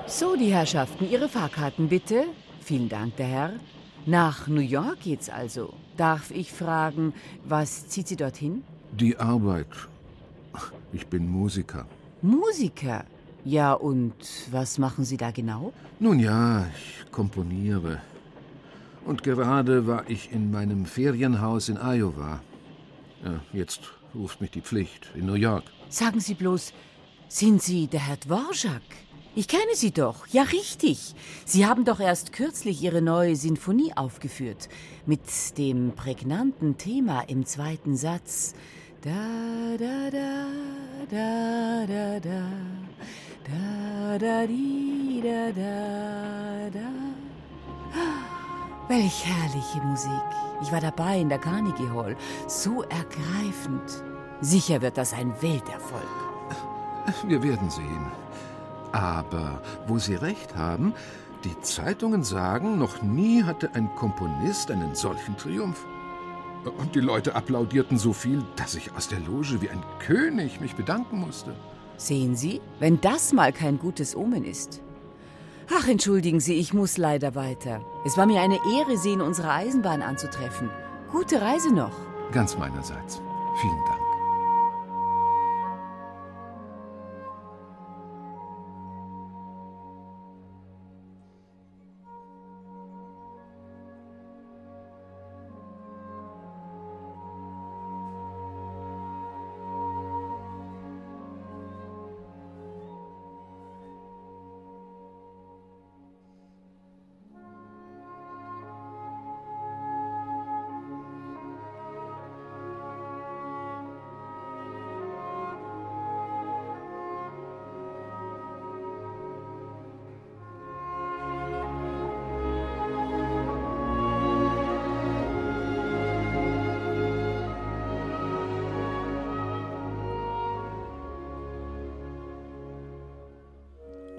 So, 0.06 0.34
die 0.34 0.52
Herrschaften, 0.52 1.08
Ihre 1.08 1.28
Fahrkarten 1.28 1.88
bitte. 1.88 2.24
Vielen 2.62 2.88
Dank, 2.88 3.16
der 3.16 3.26
Herr. 3.26 3.52
Nach 4.06 4.48
New 4.48 4.62
York 4.62 5.00
geht's 5.00 5.28
also. 5.28 5.74
Darf 5.96 6.30
ich 6.30 6.52
fragen, 6.52 7.12
was 7.44 7.86
zieht 7.88 8.08
Sie 8.08 8.16
dorthin? 8.16 8.64
Die 8.92 9.16
Arbeit. 9.18 9.68
Ich 10.92 11.06
bin 11.06 11.28
Musiker. 11.28 11.86
Musiker? 12.22 13.04
Ja, 13.44 13.74
und 13.74 14.14
was 14.50 14.78
machen 14.78 15.04
Sie 15.04 15.18
da 15.18 15.30
genau? 15.30 15.72
Nun 16.00 16.18
ja, 16.18 16.66
ich 16.74 17.10
komponiere. 17.12 18.00
Und 19.04 19.22
gerade 19.22 19.86
war 19.86 20.08
ich 20.08 20.32
in 20.32 20.50
meinem 20.50 20.86
Ferienhaus 20.86 21.68
in 21.68 21.76
Iowa. 21.76 22.40
Ja, 23.22 23.40
jetzt 23.52 23.99
ruft 24.14 24.40
mich 24.40 24.50
die 24.50 24.60
Pflicht 24.60 25.10
in 25.14 25.26
New 25.26 25.34
York. 25.34 25.64
Sagen 25.88 26.20
Sie 26.20 26.34
bloß, 26.34 26.72
sind 27.28 27.62
Sie 27.62 27.86
der 27.86 28.06
Herr 28.06 28.16
Dvorak? 28.16 28.82
Ich 29.36 29.46
kenne 29.46 29.74
Sie 29.74 29.92
doch. 29.92 30.26
Ja, 30.26 30.42
richtig. 30.42 31.14
Sie 31.44 31.64
haben 31.64 31.84
doch 31.84 32.00
erst 32.00 32.32
kürzlich 32.32 32.82
Ihre 32.82 33.00
neue 33.00 33.36
Sinfonie 33.36 33.92
aufgeführt. 33.96 34.68
Mit 35.06 35.20
dem 35.56 35.92
prägnanten 35.94 36.78
Thema 36.78 37.20
im 37.22 37.46
zweiten 37.46 37.96
Satz. 37.96 38.54
Da, 39.02 39.76
da, 39.78 40.10
da, 40.10 40.46
da, 41.10 41.86
da, 41.86 42.20
da. 42.20 42.42
Da, 43.44 44.18
da, 44.18 44.46
di, 44.46 45.22
da, 45.22 45.52
da, 45.52 46.70
da. 46.70 46.88
Welch 48.88 49.24
herrliche 49.24 49.78
Musik. 49.86 50.49
Ich 50.62 50.72
war 50.72 50.80
dabei 50.80 51.20
in 51.20 51.28
der 51.28 51.38
Carnegie 51.38 51.88
Hall. 51.90 52.16
So 52.46 52.82
ergreifend. 52.82 54.04
Sicher 54.40 54.82
wird 54.82 54.98
das 54.98 55.12
ein 55.12 55.32
Welterfolg. 55.40 56.02
Wir 57.26 57.42
werden 57.42 57.70
sehen. 57.70 58.06
Aber 58.92 59.62
wo 59.86 59.98
Sie 59.98 60.14
recht 60.14 60.56
haben, 60.56 60.94
die 61.44 61.58
Zeitungen 61.62 62.22
sagen, 62.22 62.78
noch 62.78 63.02
nie 63.02 63.42
hatte 63.42 63.70
ein 63.74 63.94
Komponist 63.96 64.70
einen 64.70 64.94
solchen 64.94 65.36
Triumph. 65.36 65.86
Und 66.78 66.94
die 66.94 67.00
Leute 67.00 67.34
applaudierten 67.34 67.96
so 67.96 68.12
viel, 68.12 68.44
dass 68.56 68.74
ich 68.74 68.94
aus 68.94 69.08
der 69.08 69.20
Loge 69.20 69.62
wie 69.62 69.70
ein 69.70 69.82
König 70.00 70.60
mich 70.60 70.74
bedanken 70.74 71.20
musste. 71.20 71.54
Sehen 71.96 72.36
Sie, 72.36 72.60
wenn 72.78 73.00
das 73.00 73.32
mal 73.32 73.52
kein 73.52 73.78
gutes 73.78 74.14
Omen 74.14 74.44
ist. 74.44 74.82
Ach, 75.72 75.86
entschuldigen 75.86 76.40
Sie, 76.40 76.54
ich 76.54 76.74
muss 76.74 76.96
leider 76.96 77.34
weiter. 77.34 77.80
Es 78.04 78.16
war 78.16 78.26
mir 78.26 78.40
eine 78.40 78.58
Ehre, 78.76 78.96
Sie 78.96 79.12
in 79.12 79.20
unserer 79.20 79.52
Eisenbahn 79.52 80.02
anzutreffen. 80.02 80.68
Gute 81.12 81.40
Reise 81.40 81.72
noch. 81.72 81.92
Ganz 82.32 82.56
meinerseits. 82.56 83.22
Vielen 83.60 83.84
Dank. 83.86 84.09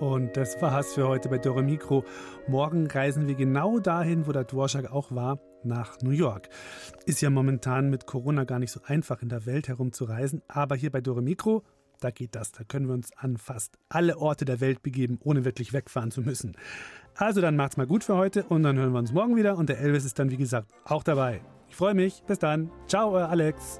Und 0.02 0.36
das 0.36 0.60
war's 0.64 0.96
für 0.96 1.08
heute 1.08 1.30
bei 1.30 1.38
Dore 1.38 1.62
Mikro. 1.62 2.04
Morgen 2.48 2.88
reisen 2.88 3.28
wir 3.28 3.36
genau 3.36 3.78
dahin, 3.78 4.26
wo 4.26 4.32
der 4.32 4.46
Dvorak 4.46 4.92
auch 4.92 5.12
war, 5.12 5.38
nach 5.64 6.02
New 6.02 6.10
York. 6.10 6.50
Ist 7.06 7.22
ja 7.22 7.30
momentan 7.30 7.92
mit 7.92 8.08
Corona 8.08 8.46
gar 8.46 8.58
nicht 8.58 8.72
so 8.72 8.80
einfach 8.84 9.22
in 9.22 9.30
der 9.30 9.46
Welt 9.46 9.68
herumzureisen, 9.68 10.42
aber 10.48 10.76
hier 10.76 10.90
bei 10.90 11.02
Dore 11.02 11.22
Mikro, 11.22 11.62
da 12.00 12.10
geht 12.10 12.34
das. 12.34 12.52
Da 12.52 12.64
können 12.64 12.88
wir 12.88 12.96
uns 12.96 13.16
an 13.16 13.38
fast 13.38 13.78
alle 13.90 14.18
Orte 14.18 14.44
der 14.44 14.60
Welt 14.60 14.82
begeben, 14.82 15.20
ohne 15.24 15.46
wirklich 15.46 15.72
wegfahren 15.72 16.10
zu 16.10 16.22
müssen. 16.22 16.58
Also 17.14 17.40
dann 17.40 17.56
macht's 17.56 17.78
mal 17.78 17.86
gut 17.86 18.04
für 18.04 18.16
heute 18.16 18.42
und 18.46 18.64
dann 18.64 18.80
hören 18.80 18.94
wir 18.94 19.00
uns 19.00 19.14
morgen 19.14 19.36
wieder 19.36 19.56
und 19.56 19.70
der 19.70 19.82
Elvis 19.82 20.04
ist 20.04 20.18
dann 20.18 20.32
wie 20.32 20.38
gesagt 20.38 20.72
auch 20.84 21.04
dabei. 21.04 21.42
Ich 21.70 21.76
freue 21.76 21.94
mich. 21.94 22.24
Bis 22.26 22.40
dann. 22.40 22.72
Ciao, 22.88 23.12
euer 23.12 23.30
Alex. 23.30 23.80